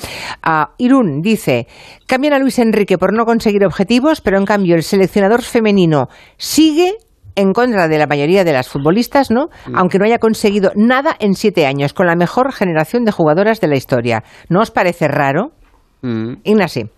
[0.45, 1.67] Uh, Irún dice,
[2.05, 6.95] cambian a Luis Enrique por no conseguir objetivos, pero en cambio el seleccionador femenino sigue
[7.35, 9.49] en contra de la mayoría de las futbolistas, ¿no?
[9.75, 13.67] Aunque no haya conseguido nada en siete años, con la mejor generación de jugadoras de
[13.67, 14.23] la historia.
[14.49, 15.51] ¿No os parece raro?
[16.01, 16.37] Mm.
[16.43, 16.89] Ignasi.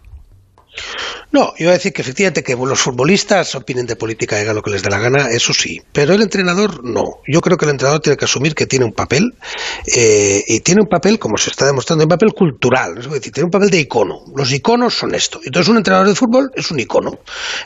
[1.32, 4.64] No, iba a decir que efectivamente que los futbolistas opinen de política y hagan lo
[4.64, 7.04] que les dé la gana, eso sí, pero el entrenador no.
[7.28, 9.36] Yo creo que el entrenador tiene que asumir que tiene un papel
[9.96, 13.46] eh, y tiene un papel, como se está demostrando, un papel cultural, es decir, tiene
[13.46, 14.22] un papel de icono.
[14.36, 15.40] Los iconos son esto.
[15.46, 17.12] Entonces un entrenador de fútbol es un icono.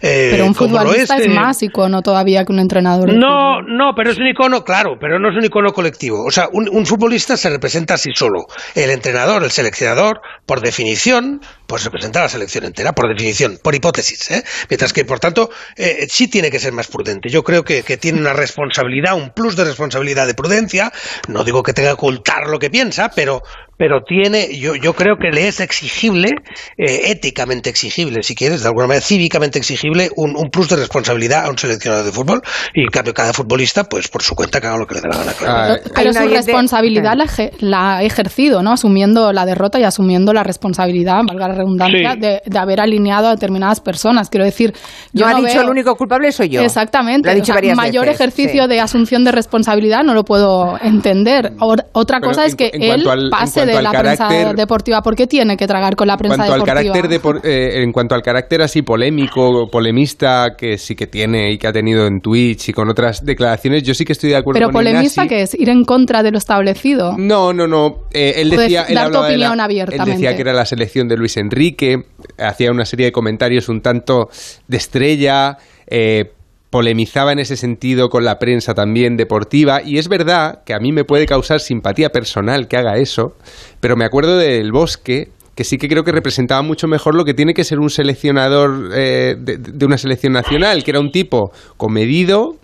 [0.02, 3.12] Eh, pero un futbolista es, es, más icono todavía que un entrenador.
[3.12, 3.78] De no, fútbol.
[3.78, 6.26] no, pero es un icono, claro, pero no es un icono colectivo.
[6.26, 8.46] O sea, un, un futbolista se representa así solo.
[8.76, 13.76] El entrenador, el seleccionador, por definición, pues representa a la selección entera, por definición, por
[13.76, 14.32] hipótesis.
[14.32, 14.44] ¿eh?
[14.70, 17.30] Mientras que, por tanto, eh, sí tiene que ser más prudente.
[17.30, 20.92] Yo creo que, que, tiene una responsabilidad, un plus de responsabilidad de prudencia.
[21.28, 23.44] No digo que tenga que ocultar lo que piensa, pero,
[23.78, 26.30] pero tiene, yo, yo creo que le es exigible,
[26.78, 31.46] eh, éticamente exigible, si quieres, de alguna manera cívicamente exigible, un, un, plus de responsabilidad
[31.46, 32.42] a un seleccionador de fútbol.
[32.74, 35.08] Y en cambio, cada futbolista, pues por su cuenta, que haga lo que le dé
[35.10, 35.34] la gana.
[35.34, 35.74] Claro.
[35.74, 37.26] Ah, pero su responsabilidad la,
[37.60, 38.74] la, ha ejercido, ¿no?
[38.74, 42.20] Asumiendo la derrota y asumiendo la responsabilidad, valga la redundancia, sí.
[42.20, 44.30] de, de, haber alineado a determinadas personas.
[44.30, 44.74] Quiero decir,
[45.14, 45.64] yo no, ha no dicho veo...
[45.64, 46.62] el único culpable soy yo.
[46.62, 47.28] Exactamente.
[47.28, 48.70] Lo ha dicho o sea, varias mayor veces, ejercicio sí.
[48.70, 51.54] de asunción de responsabilidad no lo puedo entender.
[51.60, 55.02] Otra cosa es que él al, pase de la carácter, prensa deportiva.
[55.02, 56.80] ¿Por qué tiene que tragar con la prensa cuanto deportiva?
[56.80, 61.52] Al carácter de, eh, en cuanto al carácter así polémico, polemista, que sí que tiene
[61.52, 64.38] y que ha tenido en Twitch y con otras declaraciones, yo sí que estoy de
[64.38, 67.16] acuerdo Pero con polemista que es ir en contra de lo establecido.
[67.18, 68.04] No, no, no.
[68.14, 70.12] Eh, él decía, él dar tu opinión de la, abiertamente.
[70.12, 71.98] Él decía que era la selección de Luis Enrique,
[72.38, 74.30] hacía una serie de comentarios un tanto
[74.68, 75.58] de estrella.
[75.88, 76.32] Eh,
[76.74, 80.92] polemizaba en ese sentido con la prensa también deportiva y es verdad que a mí
[80.92, 83.36] me puede causar simpatía personal que haga eso,
[83.80, 87.36] pero me acuerdo del Bosque que sí que creo que representaba mucho mejor lo que
[87.36, 91.52] tiene que ser un seleccionador eh, de, de, una selección nacional, que era un tipo
[91.78, 92.56] comedido,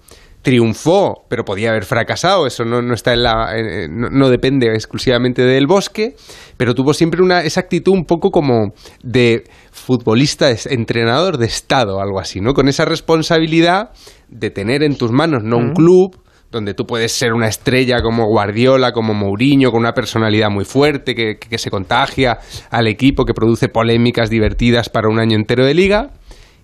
[0.41, 4.67] triunfó, pero podía haber fracasado, eso no, no está en la eh, no, no, depende
[4.73, 6.15] exclusivamente del bosque,
[6.55, 8.73] pero tuvo siempre una esa actitud un poco como
[9.03, 12.53] de futbolista, entrenador de estado, algo así, ¿no?
[12.53, 13.89] Con esa responsabilidad
[14.29, 16.17] de tener en tus manos no un club,
[16.51, 21.13] donde tú puedes ser una estrella como Guardiola, como Mourinho, con una personalidad muy fuerte,
[21.15, 22.39] que, que se contagia
[22.71, 26.11] al equipo, que produce polémicas divertidas para un año entero de liga,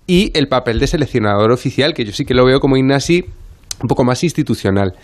[0.06, 3.26] y el papel de seleccionador oficial, que yo sí que lo veo como Ignasi
[3.82, 4.94] un poco más institucional.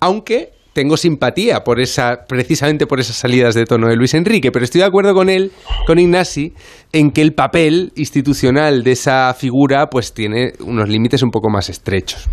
[0.00, 4.64] Aunque tengo simpatía por esa, precisamente por esas salidas de tono de Luis Enrique, pero
[4.64, 5.52] estoy de acuerdo con él,
[5.86, 6.54] con Ignasi,
[6.92, 11.68] en que el papel institucional de esa figura pues tiene unos límites un poco más
[11.68, 12.28] estrechos.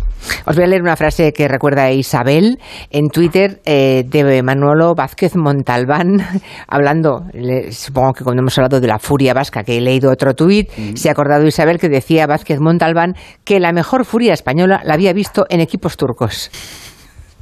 [0.46, 2.58] Os voy a leer una frase que recuerda a Isabel
[2.90, 6.18] en Twitter eh, de Manolo Vázquez Montalbán,
[6.68, 7.24] hablando,
[7.70, 11.08] supongo que cuando hemos hablado de la furia vasca, que he leído otro tuit, se
[11.08, 15.46] ha acordado Isabel que decía Vázquez Montalbán que la mejor furia española la había visto
[15.48, 16.50] en equipos turcos.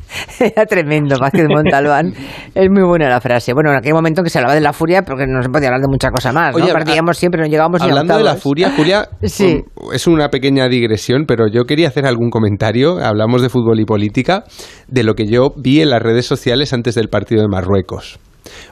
[0.40, 2.12] Era tremendo, Vázquez Montalbán.
[2.54, 3.52] es muy buena la frase.
[3.52, 5.82] Bueno, en aquel momento que se hablaba de la furia, porque no se podía hablar
[5.82, 6.56] de mucha cosa más.
[6.56, 6.66] ¿no?
[6.66, 9.62] Perdíamos siempre, no llegábamos ni Hablando de la furia, Julia, sí.
[9.92, 12.98] es una pequeña digresión, pero yo quería hacer algún comentario.
[12.98, 14.44] Hablamos de fútbol y política,
[14.88, 18.18] de lo que yo vi en las redes sociales antes del partido de Marruecos.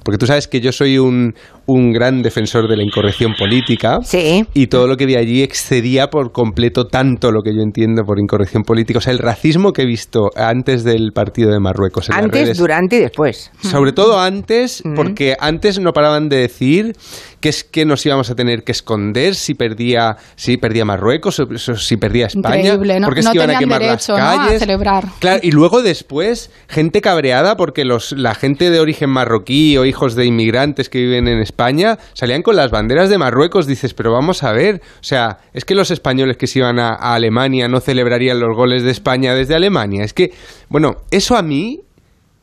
[0.05, 1.35] Porque tú sabes que yo soy un,
[1.67, 3.99] un gran defensor de la incorrección política.
[4.03, 4.45] Sí.
[4.55, 8.19] Y todo lo que vi allí excedía por completo tanto lo que yo entiendo por
[8.19, 8.99] incorrección política.
[8.99, 12.09] O sea, el racismo que he visto antes del partido de Marruecos.
[12.09, 13.51] En antes, durante y después.
[13.61, 16.93] Sobre todo antes, porque antes no paraban de decir
[17.41, 21.47] que es que nos íbamos a tener que esconder si perdía, si perdía Marruecos, o
[21.77, 22.57] si perdía España.
[22.57, 23.07] Increíble, ¿no?
[23.07, 24.51] Porque es que iban a quemar derecho, las calles.
[24.51, 24.57] ¿no?
[24.57, 25.05] a celebrar.
[25.19, 30.15] Claro, y luego después, gente cabreada porque los, la gente de origen marroquí o hijos
[30.15, 33.67] de inmigrantes que viven en España salían con las banderas de Marruecos.
[33.67, 36.91] Dices, pero vamos a ver, o sea, es que los españoles que se iban a,
[36.91, 40.05] a Alemania no celebrarían los goles de España desde Alemania.
[40.05, 40.33] Es que,
[40.69, 41.81] bueno, eso a mí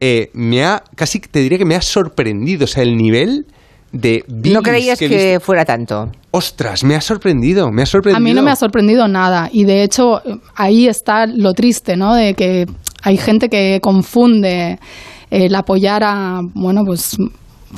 [0.03, 3.45] eh, me ha, casi te diría que me ha sorprendido, o sea, el nivel
[3.91, 6.11] de ¿No creías que, que fuera tanto?
[6.31, 8.17] Ostras, me ha sorprendido, me ha sorprendido.
[8.17, 10.21] A mí no me ha sorprendido nada y de hecho
[10.55, 12.15] ahí está lo triste, ¿no?
[12.15, 12.65] De que
[13.03, 14.79] hay gente que confunde
[15.31, 17.17] el apoyar a, bueno, pues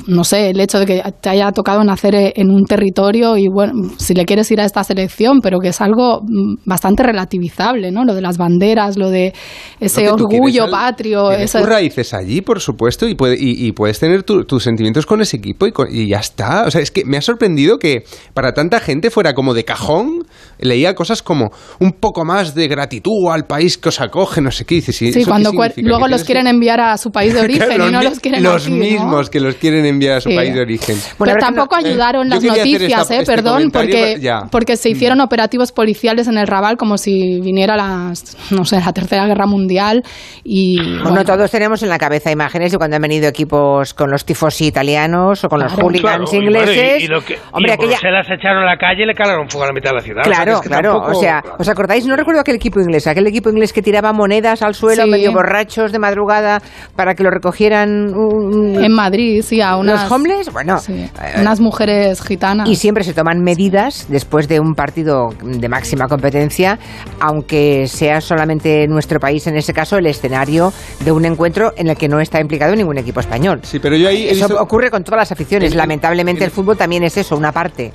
[0.06, 3.72] no sé, el hecho de que te haya tocado nacer en un territorio y bueno,
[3.98, 6.20] si le quieres ir a esta selección, pero que es algo
[6.64, 8.04] bastante relativizable, ¿no?
[8.04, 9.32] Lo de las banderas, lo de
[9.80, 13.72] ese orgullo al- patrio, tienes esa- tus raíces allí, por supuesto, y, puede- y, y
[13.72, 16.64] puedes tener tu- tus sentimientos con ese equipo y, con- y ya está.
[16.66, 18.04] O sea, es que me ha sorprendido que
[18.34, 20.24] para tanta gente fuera como de cajón.
[20.58, 24.64] Leía cosas como un poco más de gratitud al país que os acoge, no sé
[24.64, 24.76] qué.
[24.76, 27.66] Dices, ¿y Sí, qué cuando luego ¿Que los quieren enviar a su país de origen
[27.66, 28.76] Claro, y no los quieren los aquí, ¿no?
[28.84, 30.36] mismos que los quieren enviar a su Sí.
[30.36, 30.96] país de origen.
[31.18, 34.42] Bueno, Pero tampoco no- ayudaron eh, las noticias, esta- eh, este perdón, porque, ya.
[34.50, 38.92] porque se hicieron operativos policiales en el Raval como si viniera las, no sé, la
[38.92, 40.02] Tercera Guerra Mundial
[40.42, 40.76] y...
[40.78, 44.24] Bueno, bueno, todos tenemos en la cabeza imágenes de cuando han venido equipos con los
[44.24, 45.86] tifosi italianos o con los Claro.
[45.88, 47.02] hooligans Claro, ingleses.
[47.02, 47.92] y, y lo que, Hombre, aquella...
[47.98, 50.20] Bruselas echaron a la calle y le calaron fuego a la mitad de la ciudad.
[50.22, 50.92] O sea, Claro, es que claro.
[50.92, 52.06] tampoco- o sea, ¿os acordáis?
[52.06, 55.10] No recuerdo aquel equipo inglés, aquel equipo inglés que tiraba monedas al suelo, Sí.
[55.10, 56.60] medio borrachos de madrugada,
[56.96, 60.02] para que lo recogieran un- en Madrid, sí, a unas...
[60.02, 60.52] los homeless.
[60.52, 62.68] Bueno, sí, eh, unas mujeres gitanas.
[62.68, 66.78] y siempre se toman medidas después de un partido de máxima competencia,
[67.20, 70.72] aunque sea solamente nuestro país, en ese caso, el escenario
[71.04, 73.60] de un encuentro en el que no está implicado ningún equipo español.
[73.62, 75.72] Sí, pero yo ahí Eso visto- ocurre con todas las aficiones.
[75.72, 77.92] en- Lamentablemente en- el fútbol también es eso, una parte.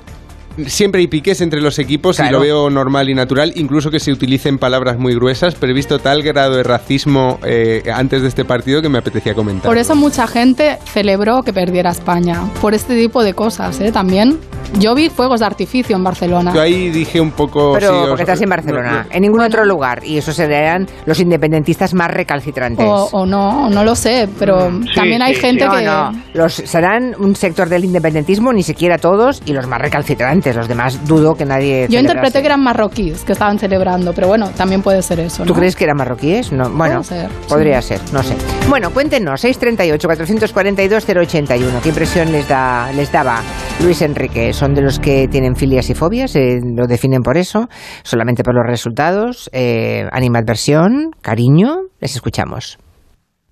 [0.66, 2.38] Siempre hay piques entre los equipos y Claro.
[2.38, 5.98] lo veo normal y natural, incluso que se utilicen palabras muy gruesas, pero he visto
[5.98, 9.66] tal grado de racismo eh, antes de este partido que me apetecía comentar.
[9.68, 13.92] Por eso mucha gente celebró que perdiera España, por este tipo de cosas, ¿eh?
[13.92, 14.38] También.
[14.78, 16.52] Yo vi fuegos de artificio en Barcelona.
[16.54, 17.72] Yo ahí dije un poco...
[17.74, 19.14] Pero sí, os- porque estás en no, Barcelona, no.
[19.16, 20.02] en ningún otro lugar.
[20.04, 22.86] Y esos serían los independentistas más recalcitrantes.
[22.86, 25.82] O, o no, no lo sé, pero Sí, también hay sí, gente no, que...
[25.84, 26.12] no.
[26.34, 30.39] Los serán un sector del independentismo, ni siquiera todos, y los más recalcitrantes.
[30.42, 31.86] Los demás dudo que nadie.
[31.88, 35.44] Yo interpreté que eran marroquíes que estaban celebrando, pero bueno, también puede ser eso.
[35.44, 35.58] ¿Tú ¿no?
[35.58, 36.50] crees que eran marroquíes?
[36.52, 38.34] No, bueno, ser, podría ser, no sé.
[38.68, 41.80] Bueno, cuéntenos, 638-442-081.
[41.82, 43.42] ¿Qué impresión les, da, les daba
[43.82, 44.52] Luis Enrique?
[44.52, 46.34] ¿Son de los que tienen filias y fobias?
[46.36, 47.68] Eh, ¿Lo definen por eso?
[48.02, 49.50] ¿Solamente por los resultados?
[49.52, 51.10] Eh, ¿Animadversión?
[51.20, 51.82] ¿Cariño?
[52.00, 52.78] Les escuchamos.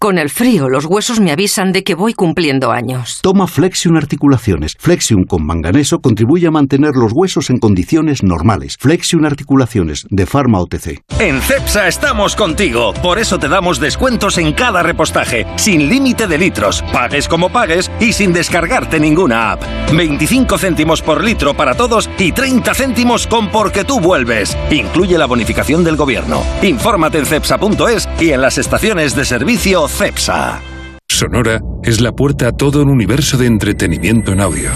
[0.01, 3.19] Con el frío, los huesos me avisan de que voy cumpliendo años.
[3.21, 4.77] Toma Flexion Articulaciones.
[4.79, 8.77] Flexion con manganeso contribuye a mantener los huesos en condiciones normales.
[8.79, 11.03] Flexion Articulaciones de Pharma OTC.
[11.19, 12.95] En CEPSA estamos contigo.
[13.03, 17.91] Por eso te damos descuentos en cada repostaje, sin límite de litros, pagues como pagues
[17.99, 19.65] y sin descargarte ninguna app.
[19.93, 24.57] 25 céntimos por litro para todos y 30 céntimos con porque tú vuelves.
[24.71, 26.45] Incluye la bonificación del gobierno.
[26.63, 30.61] Infórmate en cepsa.es y en las estaciones de servicio CEPSA.
[31.09, 34.71] Sonora es la puerta a todo un universo de entretenimiento en audio.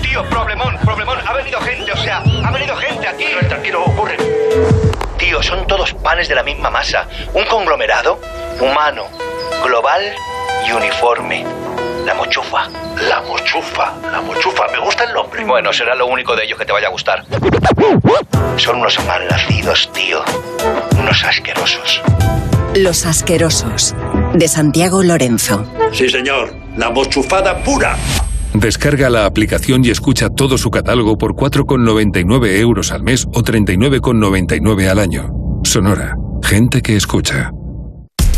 [0.00, 1.18] Tío, problemón, problemón.
[1.26, 3.24] Ha venido gente, o sea, ha venido gente aquí.
[3.48, 4.16] Tranquilo, ocurre.
[4.16, 7.08] Tío, tío, son todos panes de la misma masa.
[7.34, 8.20] Un conglomerado
[8.60, 9.04] humano,
[9.64, 10.00] global
[10.66, 11.44] y uniforme.
[12.06, 12.68] La mochufa.
[13.08, 15.44] La mochufa, la mochufa, me gusta el nombre.
[15.44, 17.24] Bueno, será lo único de ellos que te vaya a gustar.
[18.56, 20.22] Son unos malnacidos, tío.
[20.98, 22.02] Unos asquerosos.
[22.76, 23.94] Los asquerosos.
[24.32, 25.66] De Santiago Lorenzo.
[25.92, 26.56] Sí, señor.
[26.78, 27.96] La mochufada pura.
[28.54, 34.88] Descarga la aplicación y escucha todo su catálogo por 4,99 euros al mes o 39,99
[34.88, 35.28] al año.
[35.64, 36.14] Sonora.
[36.42, 37.50] Gente que escucha.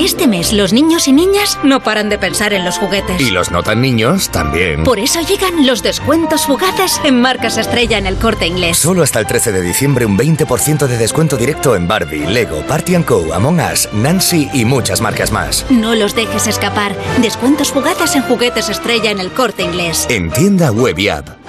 [0.00, 3.20] Este mes los niños y niñas no paran de pensar en los juguetes.
[3.20, 4.82] Y los no tan niños también.
[4.82, 8.78] Por eso llegan los descuentos fugaces en marcas estrella en el corte inglés.
[8.78, 12.94] Solo hasta el 13 de diciembre un 20% de descuento directo en Barbie, Lego, Party
[13.02, 15.66] Co, Among Us, Nancy y muchas marcas más.
[15.68, 16.96] No los dejes escapar.
[17.20, 20.06] Descuentos fugaces en juguetes estrella en el corte inglés.
[20.08, 21.39] En tienda web y app.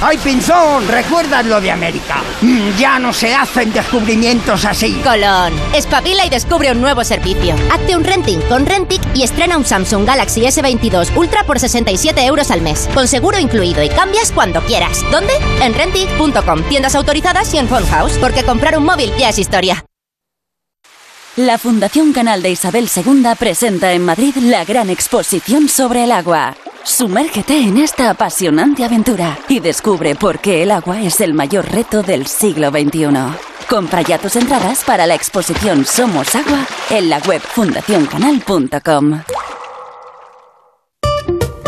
[0.00, 0.86] ¡Ay, Pinzón!
[0.86, 2.22] ¿Recuerdas lo de América?
[2.40, 4.92] Mm, ya no se hacen descubrimientos así.
[5.02, 7.56] Colón, espabila y descubre un nuevo servicio.
[7.72, 12.52] Hazte un renting con Rentic y estrena un Samsung Galaxy S22 Ultra por 67 euros
[12.52, 15.04] al mes, con seguro incluido y cambias cuando quieras.
[15.10, 15.32] ¿Dónde?
[15.60, 19.84] En Rentic.com, tiendas autorizadas y en Phone House, porque comprar un móvil ya es historia.
[21.34, 26.56] La Fundación Canal de Isabel II presenta en Madrid la gran exposición sobre el agua.
[26.84, 32.02] Sumérgete en esta apasionante aventura y descubre por qué el agua es el mayor reto
[32.02, 33.08] del siglo XXI.
[33.68, 39.20] Compra ya tus entradas para la exposición Somos Agua en la web fundacioncanal.com.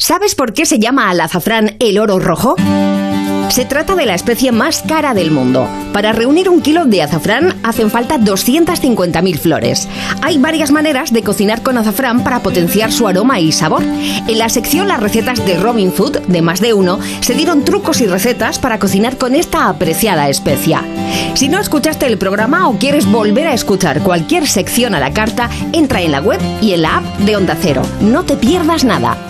[0.00, 2.56] ¿Sabes por qué se llama al azafrán el oro rojo?
[3.50, 5.68] Se trata de la especie más cara del mundo.
[5.92, 9.88] Para reunir un kilo de azafrán hacen falta 250.000 flores.
[10.22, 13.82] Hay varias maneras de cocinar con azafrán para potenciar su aroma y sabor.
[13.82, 18.00] En la sección Las recetas de Robin Food, de más de uno, se dieron trucos
[18.00, 20.82] y recetas para cocinar con esta apreciada especia.
[21.34, 25.50] Si no escuchaste el programa o quieres volver a escuchar cualquier sección a la carta,
[25.74, 27.82] entra en la web y en la app de Onda Cero.
[28.00, 29.29] No te pierdas nada.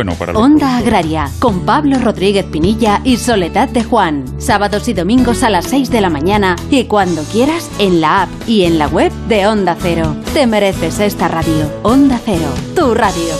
[0.17, 4.23] para los Onda Agraria con Pablo Rodríguez Pinilla y y Soledad de Juan.
[4.39, 8.29] Sábados y domingos a las 6 de la mañana y cuando quieras en la app
[8.47, 10.15] y en la web de Onda Cero.
[10.33, 11.69] Te mereces esta radio.
[11.83, 13.33] Onda Cero, tu radio.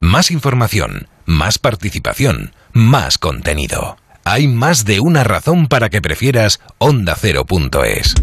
[0.00, 3.96] Más información, más participación, más contenido.
[4.24, 8.14] Hay más de una razón para que prefieras ondacero.es.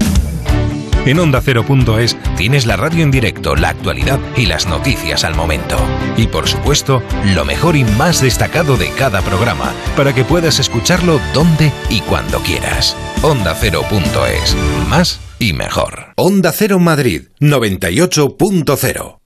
[1.05, 5.77] En ondacero.es tienes la radio en directo, la actualidad y las noticias al momento.
[6.17, 7.01] Y por supuesto,
[7.33, 12.39] lo mejor y más destacado de cada programa, para que puedas escucharlo donde y cuando
[12.39, 12.95] quieras.
[13.21, 14.55] Ondacero.es.
[14.89, 16.13] Más y mejor.
[16.15, 19.17] Onda Cero Madrid 98.0.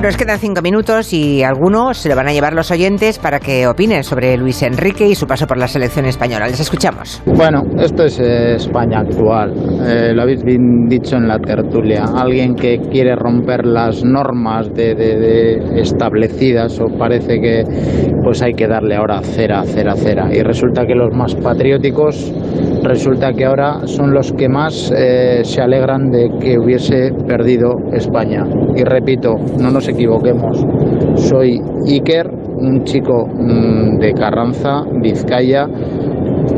[0.00, 3.38] Bueno, nos quedan cinco minutos y algunos se lo van a llevar los oyentes para
[3.38, 6.46] que opinen sobre Luis Enrique y su paso por la selección española.
[6.48, 7.20] Les escuchamos.
[7.26, 9.52] Bueno, esto es eh, España actual.
[9.86, 10.40] Eh, lo habéis
[10.88, 12.04] dicho en la tertulia.
[12.16, 17.62] Alguien que quiere romper las normas de, de- de establecidas o parece que
[18.24, 20.34] pues hay que darle ahora cera, cera, cera.
[20.34, 22.32] Y resulta que los más patrióticos
[22.82, 28.46] resulta que ahora son los que más eh, se alegran de que hubiese perdido España.
[28.76, 30.64] Y repito, no nos equivoquemos.
[31.14, 35.66] Soy Iker, un chico mm, de Carranza, Vizcaya.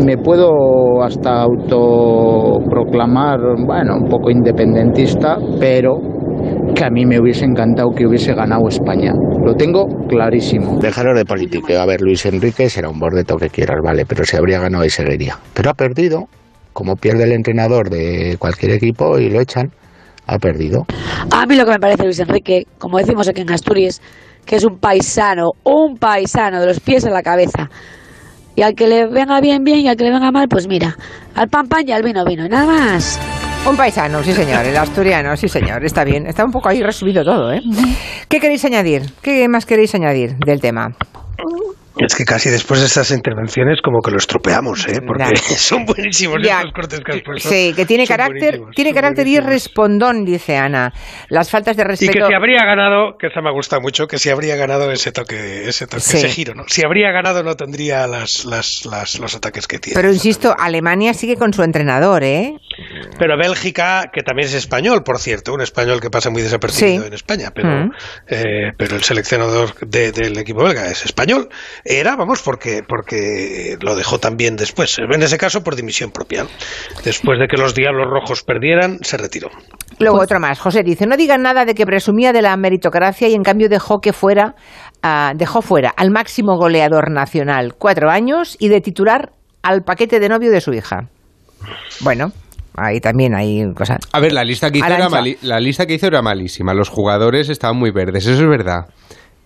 [0.05, 6.12] Me puedo hasta autoproclamar, bueno, un poco independentista, pero
[6.75, 9.13] que a mí me hubiese encantado que hubiese ganado España.
[9.45, 10.79] Lo tengo clarísimo.
[10.81, 11.83] Dejaros de política.
[11.83, 14.91] A ver, Luis Enrique será un bordeto que quieras, vale, pero si habría ganado y
[14.91, 15.39] seguiría.
[15.55, 16.27] Pero ha perdido,
[16.73, 19.71] como pierde el entrenador de cualquier equipo y lo echan,
[20.27, 20.87] ha perdido.
[21.31, 24.01] A mí lo que me parece Luis Enrique, como decimos aquí en Asturias,
[24.45, 27.69] que es un paisano, un paisano de los pies a la cabeza.
[28.55, 30.97] Y al que le venga bien, bien, y al que le venga mal, pues mira,
[31.35, 33.42] al pan, pan y al vino, vino, y nada más.
[33.65, 36.27] Un paisano, sí señor, el asturiano, sí señor, está bien.
[36.27, 37.63] Está un poco ahí resumido todo, ¿eh?
[38.29, 39.13] ¿Qué queréis añadir?
[39.23, 40.95] ¿Qué más queréis añadir del tema?
[41.99, 45.01] Es que casi después de estas intervenciones como que lo estropeamos, ¿eh?
[45.07, 46.59] Porque son buenísimos Ya.
[46.59, 47.49] estos cortes que has puesto.
[47.49, 50.93] Sí, que tiene Son carácter, tiene carácter y respondón, dice Ana.
[51.29, 52.13] Las faltas de Y respeto.
[52.13, 55.69] que si habría ganado, que esa me gusta mucho, que si habría ganado ese toque,
[55.69, 56.17] ese toque, Sí.
[56.19, 56.65] ese giro, ¿no?
[56.67, 59.95] Si habría ganado no tendría las, las, las- los ataques que tiene.
[59.95, 62.55] Pero insisto, Alemania sigue con su entrenador, ¿eh?
[63.19, 67.07] Pero Bélgica, que también es español, por cierto, un español que pasa muy desapercibido Sí.
[67.09, 67.91] en España, pero, Mm.
[68.29, 71.49] eh, pero el seleccionador de- del equipo belga es español.
[71.85, 74.99] Era, vamos, porque, porque lo dejó también después.
[74.99, 76.47] En ese caso, por dimisión propia.
[77.05, 79.51] Después de que los Diablos Rojos perdieran, se retiró.
[79.99, 80.61] Luego otro más.
[80.61, 84.01] José dice, no digan nada de que presumía de la meritocracia y en cambio dejó
[84.01, 84.55] que fuera,
[85.03, 90.29] ah, dejó fuera al máximo goleador nacional cuatro años y de titular al paquete de
[90.29, 91.09] novio de su hija.
[92.01, 92.33] Bueno,
[92.75, 93.99] ahí también hay cosas.
[94.13, 95.09] A ver, la lista que hizo era
[95.43, 96.75] la lista que hizo era malísima.
[96.75, 98.27] Los jugadores estaban muy verdes.
[98.27, 98.87] Eso es verdad.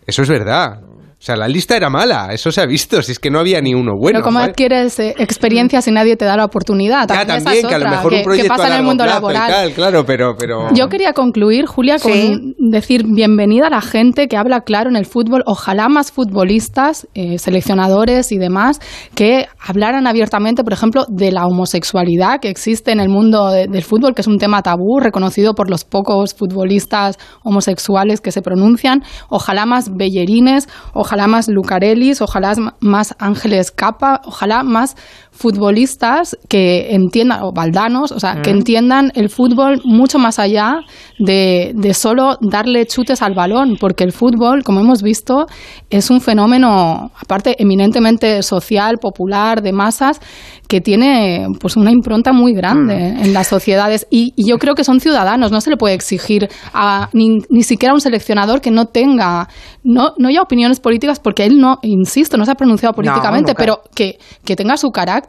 [0.07, 0.81] Eso es verdad.
[1.19, 2.29] O sea, la lista era mala.
[2.33, 3.01] Eso se ha visto.
[3.01, 4.19] Si es que no había ni uno bueno.
[4.19, 4.51] Pero como joder.
[4.51, 7.09] adquieres eh, experiencia si nadie te da la oportunidad?
[7.09, 8.89] Ya, También, que a lo mejor un que- proyecto que pasa a en el largo
[8.89, 9.51] mundo laboral.
[9.51, 10.69] tal, claro, pero, pero...
[10.75, 12.55] Yo quería concluir, Julia, con Sí.
[12.59, 15.43] decir bienvenida a la gente que habla claro en el fútbol.
[15.47, 18.79] Ojalá más futbolistas, eh, seleccionadores y demás,
[19.15, 23.83] que hablaran abiertamente, por ejemplo, de la homosexualidad que existe en el mundo de- del
[23.85, 29.03] fútbol, que es un tema tabú, reconocido por los pocos futbolistas homosexuales que se pronuncian.
[29.31, 34.97] Ojalá más Bellerines, ojalá más Lucarelis, ojalá más Ángeles Capa, ojalá más
[35.37, 40.81] futbolistas que entiendan, o baldanos, o sea, que entiendan el fútbol mucho más allá
[41.19, 45.47] de, de solo darle chutes al balón, porque el fútbol, como hemos visto,
[45.91, 50.21] es un fenómeno, aparte, eminentemente social, popular, de masas,
[50.69, 53.25] que tiene pues una impronta muy grande Mm.
[53.25, 54.07] en las sociedades.
[54.11, 57.63] Y, y yo creo que son ciudadanos, no se le puede exigir a ni, ni
[57.63, 59.49] siquiera a un seleccionador que no tenga,
[59.85, 63.81] no, no ya opiniones políticas, porque él no, insisto, no se ha pronunciado políticamente, pero
[63.95, 65.26] que, que tenga su carácter.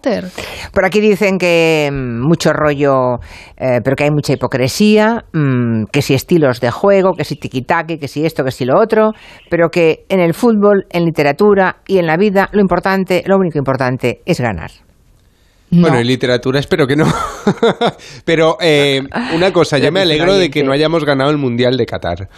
[0.71, 3.19] Por aquí dicen que mm, mucho rollo,
[3.57, 7.97] eh, pero que hay mucha hipocresía, mm, que si estilos de juego, que si tiquitaque,
[7.97, 9.11] que si esto, que si lo otro,
[9.49, 13.57] pero que en el fútbol, en literatura y en la vida lo importante, lo único
[13.57, 14.71] importante es ganar.
[15.69, 15.81] No.
[15.81, 17.05] Bueno, en literatura espero que no.
[18.25, 19.01] Pero eh,
[19.35, 22.29] una cosa, yo me alegro de que no hayamos ganado el Mundial de Qatar.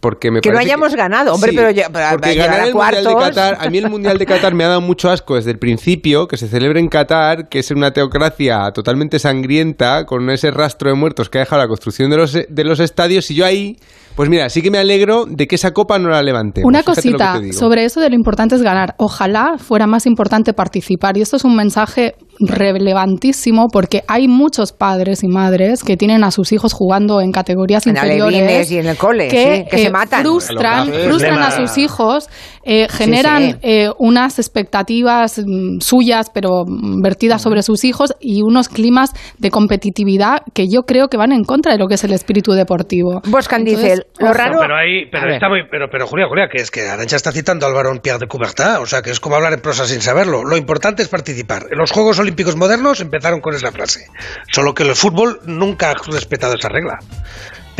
[0.00, 2.74] Porque me Que no hayamos ganado, hombre, Sí, pero ya- para- porque para ganar el
[2.74, 3.14] Mundial de.
[3.14, 6.26] Qatar, a mí el Mundial de Qatar me ha dado mucho asco desde el principio,
[6.26, 10.96] que se celebre en Qatar, que es una teocracia totalmente sangrienta, con ese rastro de
[10.96, 13.76] muertos que ha dejado la construcción de los, de los estadios, y yo ahí,
[14.16, 16.62] pues mira, sí que me alegro de que esa copa no la levante.
[16.64, 18.94] Una cosita sobre eso de lo importante es ganar.
[18.98, 21.16] Ojalá fuera más importante participar.
[21.16, 26.30] Y esto es un mensaje relevantísimo porque hay muchos padres y madres que tienen a
[26.30, 29.86] sus hijos jugando en categorías En inferiores y en el cole, que, sí, que se
[29.86, 30.22] eh, matan.
[30.22, 32.28] frustran, Sí, frustran a sus hijos,
[32.64, 33.56] eh, generan sí.
[33.62, 39.50] eh, unas expectativas mm, suyas pero mm, vertidas sobre sus hijos y unos climas de
[39.50, 43.20] competitividad que yo creo que van en contra de lo que es el espíritu deportivo.
[43.26, 44.34] Boscan Entonces, lo ojo.
[44.34, 44.58] raro...
[44.60, 47.66] Pero ahí, pero está muy, pero, pero Julia, Julia, que es que Arancha está citando
[47.66, 50.44] al varón Pierre de Coubertin, o sea que es como hablar en prosa sin saberlo.
[50.44, 51.66] Lo importante es participar.
[51.70, 54.06] En los Juegos Olímpicos modernos empezaron con esa frase.
[54.52, 56.98] Solo que el fútbol nunca ha respetado esa regla.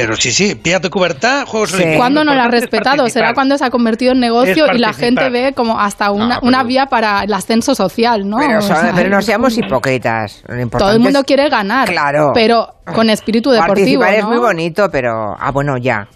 [0.01, 1.96] Pero sí, sí, Pierre de Coubertin, Juegos Olímpicos.
[1.98, 3.09] ¿Cuándo no lo ha respetado?
[3.09, 6.48] Será cuando se ha convertido en negocio y la gente ve como hasta una, pero-
[6.48, 8.38] una vía para el ascenso social, ¿no?
[8.38, 10.42] Pero, O sea, pero no seamos hipócritas.
[10.78, 12.32] Todo el mundo es- quiere ganar, Claro.
[12.34, 15.36] pero con espíritu deportivo, Participar es muy bonito, pero...
[15.38, 16.09] Ah, bueno, ya.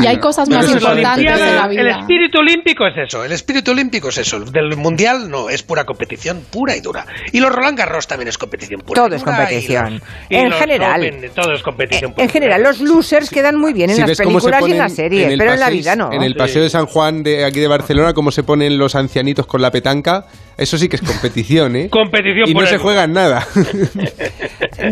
[0.00, 1.98] Y hay cosas más es importantes en la El vida.
[2.00, 4.40] espíritu olímpico es eso, el espíritu olímpico es eso.
[4.40, 7.06] Del mundial no, es pura competición pura y dura.
[7.32, 9.02] Y los Roland Garros también es competición pura.
[9.02, 9.94] Todo y es dura, competición.
[9.94, 11.00] y los- y En general.
[11.00, 12.24] Open, todo es competición pura.
[12.24, 14.88] En general, los losers quedan muy bien en Si las películas y en ponen la
[14.88, 16.12] serie, el pero en la paseo- vida no.
[16.12, 19.46] En el paseo de San Juan de aquí de Barcelona, cómo se ponen los ancianitos
[19.46, 21.88] con la petanca, eso sí que es competición, ¿eh?
[21.90, 23.46] Competición y no se juegan nada.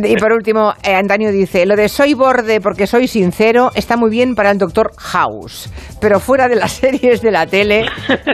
[0.04, 4.10] Y por último, eh, Antonio dice, lo de soy borde porque soy sincero está muy
[4.10, 5.68] bien para el doctor House,
[6.00, 7.86] pero fuera de las series de la tele,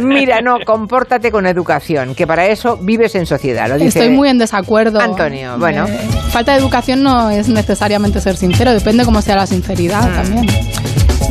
[0.02, 3.68] mira, no, compórtate con educación, que para eso vives en sociedad.
[3.68, 5.00] Lo dice Estoy muy en desacuerdo.
[5.00, 5.86] Antonio, bueno.
[5.86, 5.98] Eh,
[6.30, 10.14] falta de educación no es necesariamente ser sincero, depende cómo sea la sinceridad Mm.
[10.14, 10.46] también.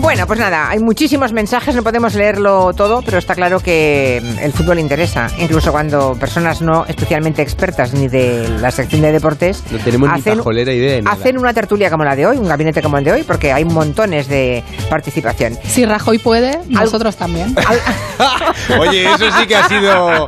[0.03, 4.39] Bueno, pues nada, hay muchísimos mensajes, no podemos leerlo todo, pero está claro que mm,
[4.39, 9.63] el fútbol interesa, incluso cuando personas no especialmente expertas ni de la sección de deportes
[9.71, 11.15] No tenemos ni hacen, pajolera idea de nada.
[11.15, 13.63] hacen una tertulia como la de hoy, un gabinete como el de hoy, porque hay
[13.63, 15.57] montones de participación.
[15.63, 17.55] Si Rajoy puede, nosotros también.
[18.79, 20.27] Oye, eso sí que ha sido...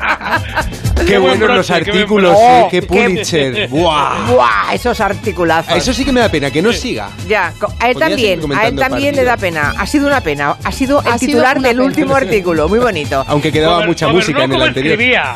[0.95, 3.67] Qué Qué buen buenos los artículos, eh, Oh, qué qué- Pulitzer.
[3.69, 4.31] ¡Buah!
[4.31, 4.73] ¡Buah!
[4.73, 5.75] Esos articulazos.
[5.75, 7.09] Eso sí que me da pena, que no siga.
[7.27, 9.73] Ya, co- a él Podría también, seguir a él comentando también le da pena.
[9.77, 10.55] Ha sido una pena.
[10.63, 11.87] Ha sido el Ha sido titular una del pena.
[11.87, 12.67] último artículo.
[12.69, 13.23] Muy bonito.
[13.27, 14.93] Aunque quedaba Gober- mucha música en el como anterior.
[14.93, 15.35] escribía.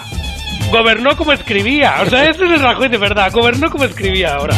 [0.72, 1.95] Gobernó como escribía.
[2.05, 3.32] O sea, este es el Rajoy de verdad.
[3.32, 4.55] Gobernó como escribía ahora.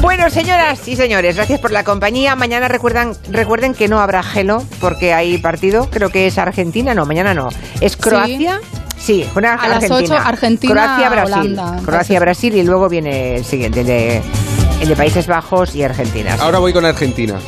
[0.00, 2.36] Bueno, señoras y señores, gracias por la compañía.
[2.36, 5.88] Mañana recuerdan, recuerden que no habrá gelo porque hay partido.
[5.90, 6.94] Creo que es Argentina.
[6.94, 7.48] No, mañana no.
[7.80, 8.60] ¿Es Croacia?
[9.04, 10.16] Sí, juega A las Argentina.
[10.16, 11.58] 8, Argentina, Croacia, Brasil.
[11.58, 11.82] Holanda.
[11.84, 14.22] Croacia, Brasil y luego viene el siguiente, el de,
[14.80, 16.36] el de Países Bajos y Argentina.
[16.40, 17.38] Ahora voy con Argentina.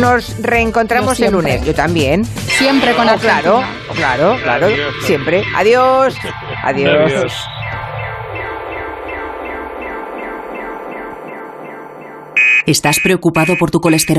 [0.00, 1.64] Nos reencontramos el lunes.
[1.64, 2.24] Yo también.
[2.26, 3.40] Siempre con Oh, Argentina.
[3.40, 3.62] Claro,
[3.94, 4.66] claro, claro.
[4.66, 4.94] Adiós.
[5.06, 5.42] Siempre.
[5.56, 6.14] Adiós.
[6.62, 7.10] Adiós.
[7.10, 7.32] Adiós.
[12.66, 14.06] ¿Estás preocupado por tu colesterol?